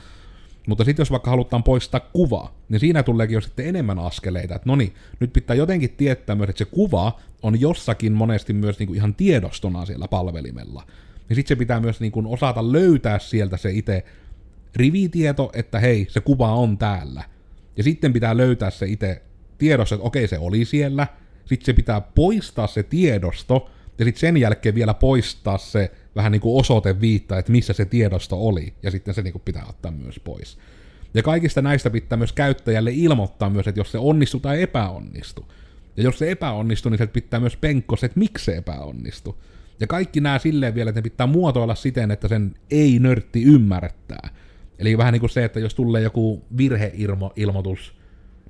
Mutta 0.66 0.85
sitten 0.85 1.01
jos 1.01 1.11
vaikka 1.11 1.31
halutaan 1.31 1.62
poistaa 1.62 2.01
kuva, 2.01 2.53
niin 2.68 2.81
siinä 2.81 3.03
tuleekin 3.03 3.35
jo 3.35 3.40
sitten 3.40 3.66
enemmän 3.66 3.98
askeleita, 3.98 4.55
että 4.55 4.68
no 4.68 4.77
niin, 4.77 4.94
nyt 5.20 5.33
pitää 5.33 5.57
jotenkin 5.57 5.90
tietää 5.90 6.37
myös, 6.37 6.51
että 6.51 6.59
se 6.59 6.64
kuva 6.64 7.20
on 7.42 7.61
jossakin 7.61 8.12
monesti 8.12 8.53
myös 8.53 8.79
niin 8.79 8.87
kuin 8.87 8.96
ihan 8.96 9.14
tiedostona 9.14 9.87
siellä 9.87 10.09
palvelimella. 10.09 10.87
Ja 11.32 11.36
sitten 11.36 11.56
se 11.56 11.58
pitää 11.58 11.80
myös 11.80 12.00
niin 12.00 12.12
kuin 12.12 12.26
osata 12.26 12.72
löytää 12.72 13.18
sieltä 13.18 13.56
se 13.56 13.70
itse 13.70 14.04
rivitieto, 14.76 15.50
että 15.54 15.78
hei, 15.78 16.06
se 16.10 16.20
kuva 16.20 16.54
on 16.54 16.78
täällä. 16.78 17.24
Ja 17.76 17.82
sitten 17.82 18.12
pitää 18.12 18.36
löytää 18.36 18.70
se 18.70 18.86
itse 18.86 19.22
tiedosto, 19.58 19.94
että 19.94 20.06
okei, 20.06 20.28
se 20.28 20.38
oli 20.38 20.64
siellä. 20.64 21.06
Sitten 21.44 21.66
se 21.66 21.72
pitää 21.72 22.00
poistaa 22.00 22.66
se 22.66 22.82
tiedosto, 22.82 23.70
ja 23.98 24.04
sitten 24.04 24.20
sen 24.20 24.36
jälkeen 24.36 24.74
vielä 24.74 24.94
poistaa 24.94 25.58
se 25.58 25.90
vähän 26.16 26.32
niin 26.32 26.40
kuin 26.40 26.60
osoite 26.60 27.00
viittaa, 27.00 27.38
että 27.38 27.52
missä 27.52 27.72
se 27.72 27.84
tiedosto 27.84 28.46
oli, 28.46 28.74
ja 28.82 28.90
sitten 28.90 29.14
se 29.14 29.22
niin 29.22 29.32
kuin 29.32 29.42
pitää 29.44 29.66
ottaa 29.68 29.90
myös 29.90 30.20
pois. 30.20 30.58
Ja 31.14 31.22
kaikista 31.22 31.62
näistä 31.62 31.90
pitää 31.90 32.16
myös 32.16 32.32
käyttäjälle 32.32 32.90
ilmoittaa 32.94 33.50
myös, 33.50 33.68
että 33.68 33.80
jos 33.80 33.92
se 33.92 33.98
onnistuu 33.98 34.40
tai 34.40 34.62
epäonnistuu. 34.62 35.44
Ja 35.96 36.02
jos 36.02 36.18
se 36.18 36.30
epäonnistuu, 36.30 36.90
niin 36.90 36.98
se 36.98 37.06
pitää 37.06 37.40
myös 37.40 37.56
penkko 37.56 37.96
se, 37.96 38.06
että 38.06 38.18
miksi 38.18 38.44
se 38.44 38.56
epäonnistuu. 38.56 39.36
Ja 39.82 39.86
kaikki 39.86 40.20
nämä 40.20 40.38
silleen 40.38 40.74
vielä, 40.74 40.88
että 40.88 40.98
ne 40.98 41.02
pitää 41.02 41.26
muotoilla 41.26 41.74
siten, 41.74 42.10
että 42.10 42.28
sen 42.28 42.54
ei-nörtti 42.70 43.42
ymmärtää. 43.42 44.28
Eli 44.78 44.98
vähän 44.98 45.12
niin 45.12 45.20
kuin 45.20 45.30
se, 45.30 45.44
että 45.44 45.60
jos 45.60 45.74
tulee 45.74 46.02
joku 46.02 46.44
virheilmoitus, 46.56 47.94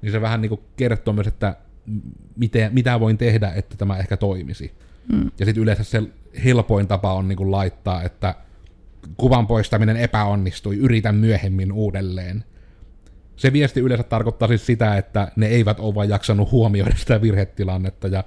niin 0.02 0.12
se 0.12 0.20
vähän 0.20 0.40
niin 0.40 0.48
kuin 0.48 0.60
kertoo 0.76 1.14
myös, 1.14 1.26
että 1.26 1.56
mitä, 2.36 2.70
mitä 2.72 3.00
voin 3.00 3.18
tehdä, 3.18 3.52
että 3.54 3.76
tämä 3.76 3.98
ehkä 3.98 4.16
toimisi. 4.16 4.72
Mm. 5.12 5.30
Ja 5.38 5.46
sitten 5.46 5.62
yleensä 5.62 5.84
se 5.84 6.02
helpoin 6.44 6.86
tapa 6.86 7.12
on 7.12 7.28
niin 7.28 7.36
kuin 7.36 7.50
laittaa, 7.50 8.02
että 8.02 8.34
kuvan 9.16 9.46
poistaminen 9.46 9.96
epäonnistui, 9.96 10.76
yritän 10.76 11.14
myöhemmin 11.14 11.72
uudelleen. 11.72 12.44
Se 13.36 13.52
viesti 13.52 13.80
yleensä 13.80 14.02
tarkoittaa 14.02 14.48
siis 14.48 14.66
sitä, 14.66 14.96
että 14.96 15.32
ne 15.36 15.46
eivät 15.46 15.80
ole 15.80 15.94
vain 15.94 16.10
jaksanut 16.10 16.50
huomioida 16.50 16.96
sitä 16.96 17.22
virhetilannetta 17.22 18.08
ja 18.08 18.24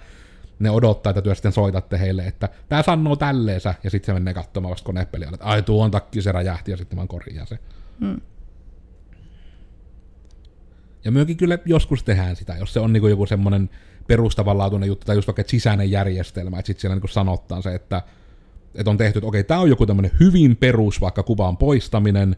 ne 0.59 0.69
odottaa, 0.69 1.09
että 1.09 1.21
työ 1.21 1.35
sitten 1.35 1.51
soitatte 1.51 1.99
heille, 1.99 2.23
että 2.27 2.49
tämä 2.69 2.83
sanoo 2.83 3.15
tälleensä, 3.15 3.75
ja 3.83 3.89
sitten 3.89 4.05
se 4.05 4.19
menee 4.19 4.33
katsomaan 4.33 4.71
vasta 4.71 4.85
konepeliä, 4.85 5.29
että 5.33 5.45
ai 5.45 5.61
tuon 5.61 5.91
takki 5.91 6.21
se 6.21 6.31
räjähti, 6.31 6.71
ja 6.71 6.77
sitten 6.77 6.97
vaan 6.97 7.07
korjaa 7.07 7.45
se. 7.45 7.59
Hmm. 7.99 8.21
Ja 11.05 11.11
myöskin 11.11 11.37
kyllä 11.37 11.57
joskus 11.65 12.03
tehdään 12.03 12.35
sitä, 12.35 12.55
jos 12.59 12.73
se 12.73 12.79
on 12.79 12.93
niinku 12.93 13.07
joku 13.07 13.25
semmoinen 13.25 13.69
perustavanlaatuinen 14.07 14.87
juttu, 14.87 15.05
tai 15.05 15.15
just 15.15 15.27
vaikka 15.27 15.43
sisäinen 15.47 15.91
järjestelmä, 15.91 16.59
että 16.59 16.67
sitten 16.67 16.81
siellä 16.81 16.95
niinku 16.95 17.07
sanottaan 17.07 17.63
se, 17.63 17.75
että, 17.75 18.01
että 18.75 18.89
on 18.89 18.97
tehty, 18.97 19.19
että 19.19 19.27
okei, 19.27 19.43
tämä 19.43 19.59
on 19.59 19.69
joku 19.69 19.85
tämmöinen 19.85 20.11
hyvin 20.19 20.55
perus 20.55 21.01
vaikka 21.01 21.23
kuvan 21.23 21.57
poistaminen, 21.57 22.35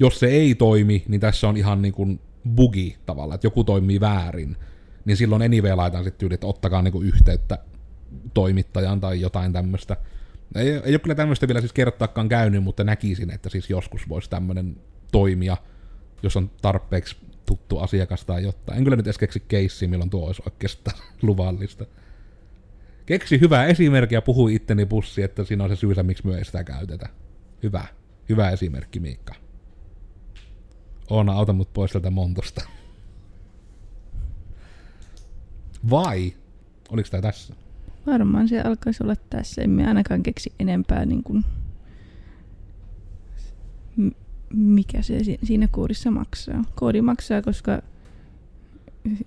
jos 0.00 0.20
se 0.20 0.26
ei 0.26 0.54
toimi, 0.54 1.04
niin 1.08 1.20
tässä 1.20 1.48
on 1.48 1.56
ihan 1.56 1.82
niin 1.82 1.94
kuin 1.94 2.20
bugi 2.54 2.96
tavallaan, 3.06 3.34
että 3.34 3.46
joku 3.46 3.64
toimii 3.64 4.00
väärin, 4.00 4.56
niin 5.04 5.16
silloin 5.16 5.42
anyway 5.42 5.74
laitan 5.74 6.04
sitten 6.04 6.18
tyyli, 6.18 6.34
että 6.34 6.46
ottakaa 6.46 6.82
niinku 6.82 7.02
yhteyttä 7.02 7.58
toimittajaan 8.34 9.00
tai 9.00 9.20
jotain 9.20 9.52
tämmöistä. 9.52 9.96
Ei, 10.54 10.68
ei 10.68 10.92
ole 10.92 10.98
kyllä 10.98 11.14
tämmöistä 11.14 11.48
vielä 11.48 11.60
siis 11.60 11.72
kertaakaan 11.72 12.28
käynyt, 12.28 12.64
mutta 12.64 12.84
näkisin, 12.84 13.30
että 13.30 13.48
siis 13.48 13.70
joskus 13.70 14.08
voisi 14.08 14.30
tämmöinen 14.30 14.76
toimia, 15.12 15.56
jos 16.22 16.36
on 16.36 16.50
tarpeeksi 16.62 17.16
tuttu 17.46 17.78
asiakas 17.78 18.24
tai 18.24 18.42
jotain. 18.42 18.78
En 18.78 18.84
kyllä 18.84 18.96
nyt 18.96 19.06
edes 19.06 19.18
keksi 19.18 19.42
keissiä, 19.48 19.88
milloin 19.88 20.10
tuo 20.10 20.26
olisi 20.26 20.42
oikeastaan 20.46 20.98
luvallista. 21.22 21.86
Keksi 23.06 23.40
hyvää 23.40 23.66
esimerkkiä, 23.66 24.22
puhui 24.22 24.54
itteni 24.54 24.86
pussi, 24.86 25.22
että 25.22 25.44
siinä 25.44 25.64
on 25.64 25.70
se 25.70 25.76
syysä, 25.76 26.02
miksi 26.02 26.28
ei 26.38 26.44
sitä 26.44 26.64
käytetä. 26.64 27.08
Hyvä. 27.62 27.84
Hyvä 28.28 28.50
esimerkki, 28.50 29.00
Miikka. 29.00 29.34
Oona, 31.10 31.32
auta 31.32 31.52
mut 31.52 31.72
pois 31.72 31.92
tältä 31.92 32.10
montosta. 32.10 32.64
Vai 35.90 36.32
oliko 36.90 37.08
tämä 37.10 37.22
tässä? 37.22 37.54
Varmaan 38.06 38.48
se 38.48 38.60
alkaisi 38.60 39.02
olla 39.02 39.16
tässä. 39.30 39.62
Emme 39.62 39.88
ainakaan 39.88 40.22
keksi 40.22 40.52
enempää 40.60 41.06
niin 41.06 41.22
kuin, 41.22 41.44
mikä 44.54 45.02
se 45.02 45.18
siinä 45.44 45.68
koodissa 45.68 46.10
maksaa. 46.10 46.64
Koodi 46.74 47.00
maksaa, 47.00 47.42
koska 47.42 47.82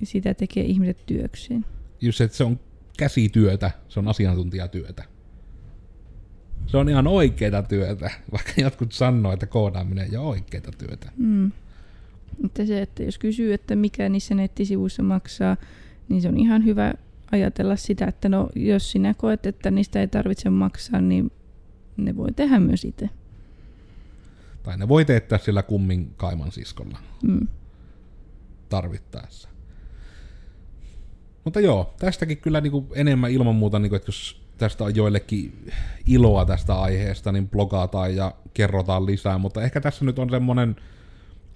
sitä 0.03 0.33
tekee 0.33 0.63
ihmiset 0.63 1.05
työkseen. 1.05 1.65
Just 2.01 2.21
että 2.21 2.37
se 2.37 2.43
on 2.43 2.59
käsityötä, 2.97 3.71
se 3.89 3.99
on 3.99 4.07
asiantuntijatyötä. 4.07 5.03
Se 6.67 6.77
on 6.77 6.89
ihan 6.89 7.07
oikeita 7.07 7.63
työtä, 7.63 8.11
vaikka 8.31 8.51
jotkut 8.57 8.91
sanoo, 8.91 9.33
että 9.33 9.45
koodaaminen 9.45 10.07
ei 10.11 10.17
ole 10.17 10.27
oikeita 10.27 10.71
työtä. 10.77 11.11
Mm. 11.17 11.51
Että 12.45 12.65
se, 12.65 12.81
että 12.81 13.03
jos 13.03 13.17
kysyy, 13.17 13.53
että 13.53 13.75
mikä 13.75 14.09
niissä 14.09 14.35
nettisivuissa 14.35 15.03
maksaa, 15.03 15.57
niin 16.09 16.21
se 16.21 16.27
on 16.27 16.37
ihan 16.37 16.65
hyvä 16.65 16.93
ajatella 17.31 17.75
sitä, 17.75 18.05
että 18.05 18.29
no 18.29 18.49
jos 18.55 18.91
sinä 18.91 19.13
koet, 19.13 19.45
että 19.45 19.71
niistä 19.71 19.99
ei 20.01 20.07
tarvitse 20.07 20.49
maksaa, 20.49 21.01
niin 21.01 21.31
ne 21.97 22.15
voi 22.17 22.31
tehdä 22.35 22.59
myös 22.59 22.85
itse. 22.85 23.09
Tai 24.63 24.77
ne 24.77 24.87
voi 24.87 25.05
teettää 25.05 25.37
sillä 25.37 25.63
kummin 25.63 26.13
kaiman 26.17 26.51
siskolla 26.51 26.97
Mm. 27.23 27.47
tarvittaessa. 28.69 29.49
Mutta 31.43 31.59
joo, 31.59 31.93
tästäkin 31.99 32.37
kyllä 32.37 32.61
niinku 32.61 32.87
enemmän 32.95 33.31
ilman 33.31 33.55
muuta, 33.55 33.79
niinku, 33.79 33.95
että 33.95 34.07
jos 34.09 34.41
tästä 34.57 34.83
on 34.83 34.95
joillekin 34.95 35.71
iloa 36.05 36.45
tästä 36.45 36.75
aiheesta, 36.75 37.31
niin 37.31 37.49
blogataan 37.49 38.15
ja 38.15 38.35
kerrotaan 38.53 39.05
lisää, 39.05 39.37
mutta 39.37 39.61
ehkä 39.63 39.81
tässä 39.81 40.05
nyt 40.05 40.19
on 40.19 40.29
semmoinen 40.29 40.75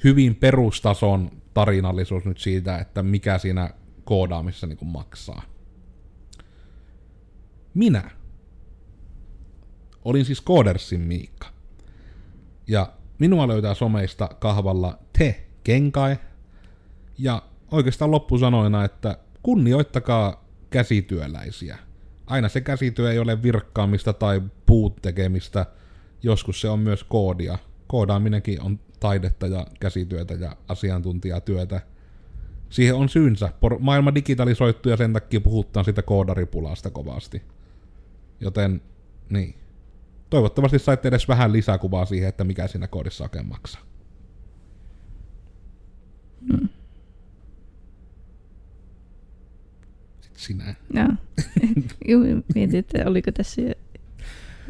hyvin 0.04 0.36
perustason 0.36 1.32
tarinallisuus 1.54 2.26
nyt 2.26 2.38
siitä, 2.38 2.78
että 2.78 3.04
mikä 3.04 3.38
siinä 3.38 3.70
koodaamissa 4.10 4.68
niinku 4.68 4.86
maksaa. 4.86 5.42
Minä 7.74 8.12
olin 10.06 10.26
siis 10.26 10.42
Koodersin 10.42 11.02
Miikka. 11.02 11.48
Ja 12.68 12.94
minua 13.20 13.48
löytää 13.48 13.74
someista 13.74 14.30
kahvalla 14.40 15.00
te 15.18 15.48
kenkai. 15.64 16.18
Ja 17.18 17.42
oikeastaan 17.72 18.12
loppusanoina, 18.12 18.86
että 18.86 19.18
kunnioittakaa 19.44 20.46
käsityöläisiä. 20.70 21.78
Aina 22.28 22.50
se 22.50 22.62
käsityö 22.62 23.12
ei 23.12 23.20
ole 23.20 23.44
virkkaamista 23.44 24.14
tai 24.14 24.42
puut 24.66 25.02
tekemistä. 25.02 25.66
Joskus 26.24 26.62
se 26.62 26.70
on 26.70 26.80
myös 26.80 27.04
koodia. 27.04 27.58
Koodaaminenkin 27.88 28.62
on 28.62 28.80
taidetta 29.00 29.48
ja 29.48 29.68
käsityötä 29.80 30.34
ja 30.34 30.56
asiantuntijatyötä. 30.68 31.82
Siihen 32.70 32.96
on 32.96 33.10
syynsä. 33.10 33.48
Por- 33.48 33.80
maailma 33.80 34.16
digitalisoittuu 34.16 34.90
ja 34.90 34.98
sen 34.98 35.14
takia 35.14 35.42
puhutaan 35.42 35.86
sitä 35.86 36.02
koodaripulasta 36.02 36.90
kovasti. 36.90 37.42
Joten, 38.40 38.82
niin. 39.30 39.56
Toivottavasti 40.30 40.80
saitte 40.80 41.08
edes 41.08 41.28
vähän 41.28 41.54
lisäkuvaa 41.54 42.06
siihen, 42.06 42.30
että 42.30 42.44
mikä 42.44 42.68
siinä 42.68 42.88
koodissa 42.88 43.24
oikein 43.24 43.48
maksaa. 43.48 43.82
Mm. 46.42 46.70
Sitten 50.22 50.42
sinä. 50.44 50.76
Joo. 50.94 51.08
Juu, 52.08 52.24
mietin, 52.56 52.80
että 52.80 53.04
oliko 53.06 53.32
tässä 53.32 53.62
jo... 53.62 53.74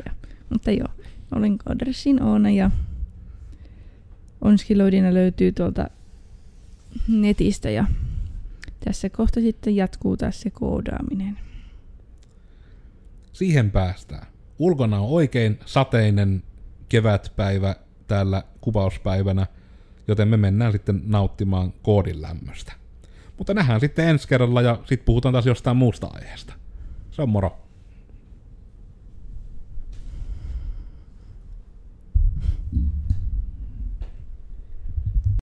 Ja. 0.06 0.12
Mutta 0.50 0.72
joo, 0.72 0.88
olen 1.36 1.58
Codersin 1.58 2.24
Oona 2.24 2.50
ja 2.50 2.72
Onskiloidina 4.41 5.14
löytyy 5.14 5.52
tuolta 5.52 5.89
netistä 7.08 7.70
ja 7.70 7.86
tässä 8.86 9.10
kohta 9.10 9.40
sitten 9.40 9.76
jatkuu 9.76 10.18
taas 10.18 10.42
se 10.42 10.50
koodaaminen. 10.50 11.40
Siihen 13.34 13.72
päästään. 13.72 14.28
Ulkona 14.60 15.00
on 15.00 15.10
oikein 15.10 15.60
sateinen 15.66 16.44
kevätpäivä 16.90 17.76
täällä 18.08 18.44
kuvauspäivänä, 18.62 19.48
joten 20.08 20.28
me 20.28 20.38
mennään 20.38 20.72
sitten 20.72 21.02
nauttimaan 21.06 21.74
koodin 21.82 22.22
lämmöstä. 22.22 22.74
Mutta 23.38 23.54
nähdään 23.54 23.80
sitten 23.80 24.08
ensi 24.08 24.28
kerralla 24.28 24.62
ja 24.62 24.80
sitten 24.80 25.06
puhutaan 25.06 25.34
taas 25.34 25.46
jostain 25.46 25.78
muusta 25.78 26.08
aiheesta. 26.14 26.54
Se 27.12 27.22
on 27.22 27.30
moro. 27.30 27.68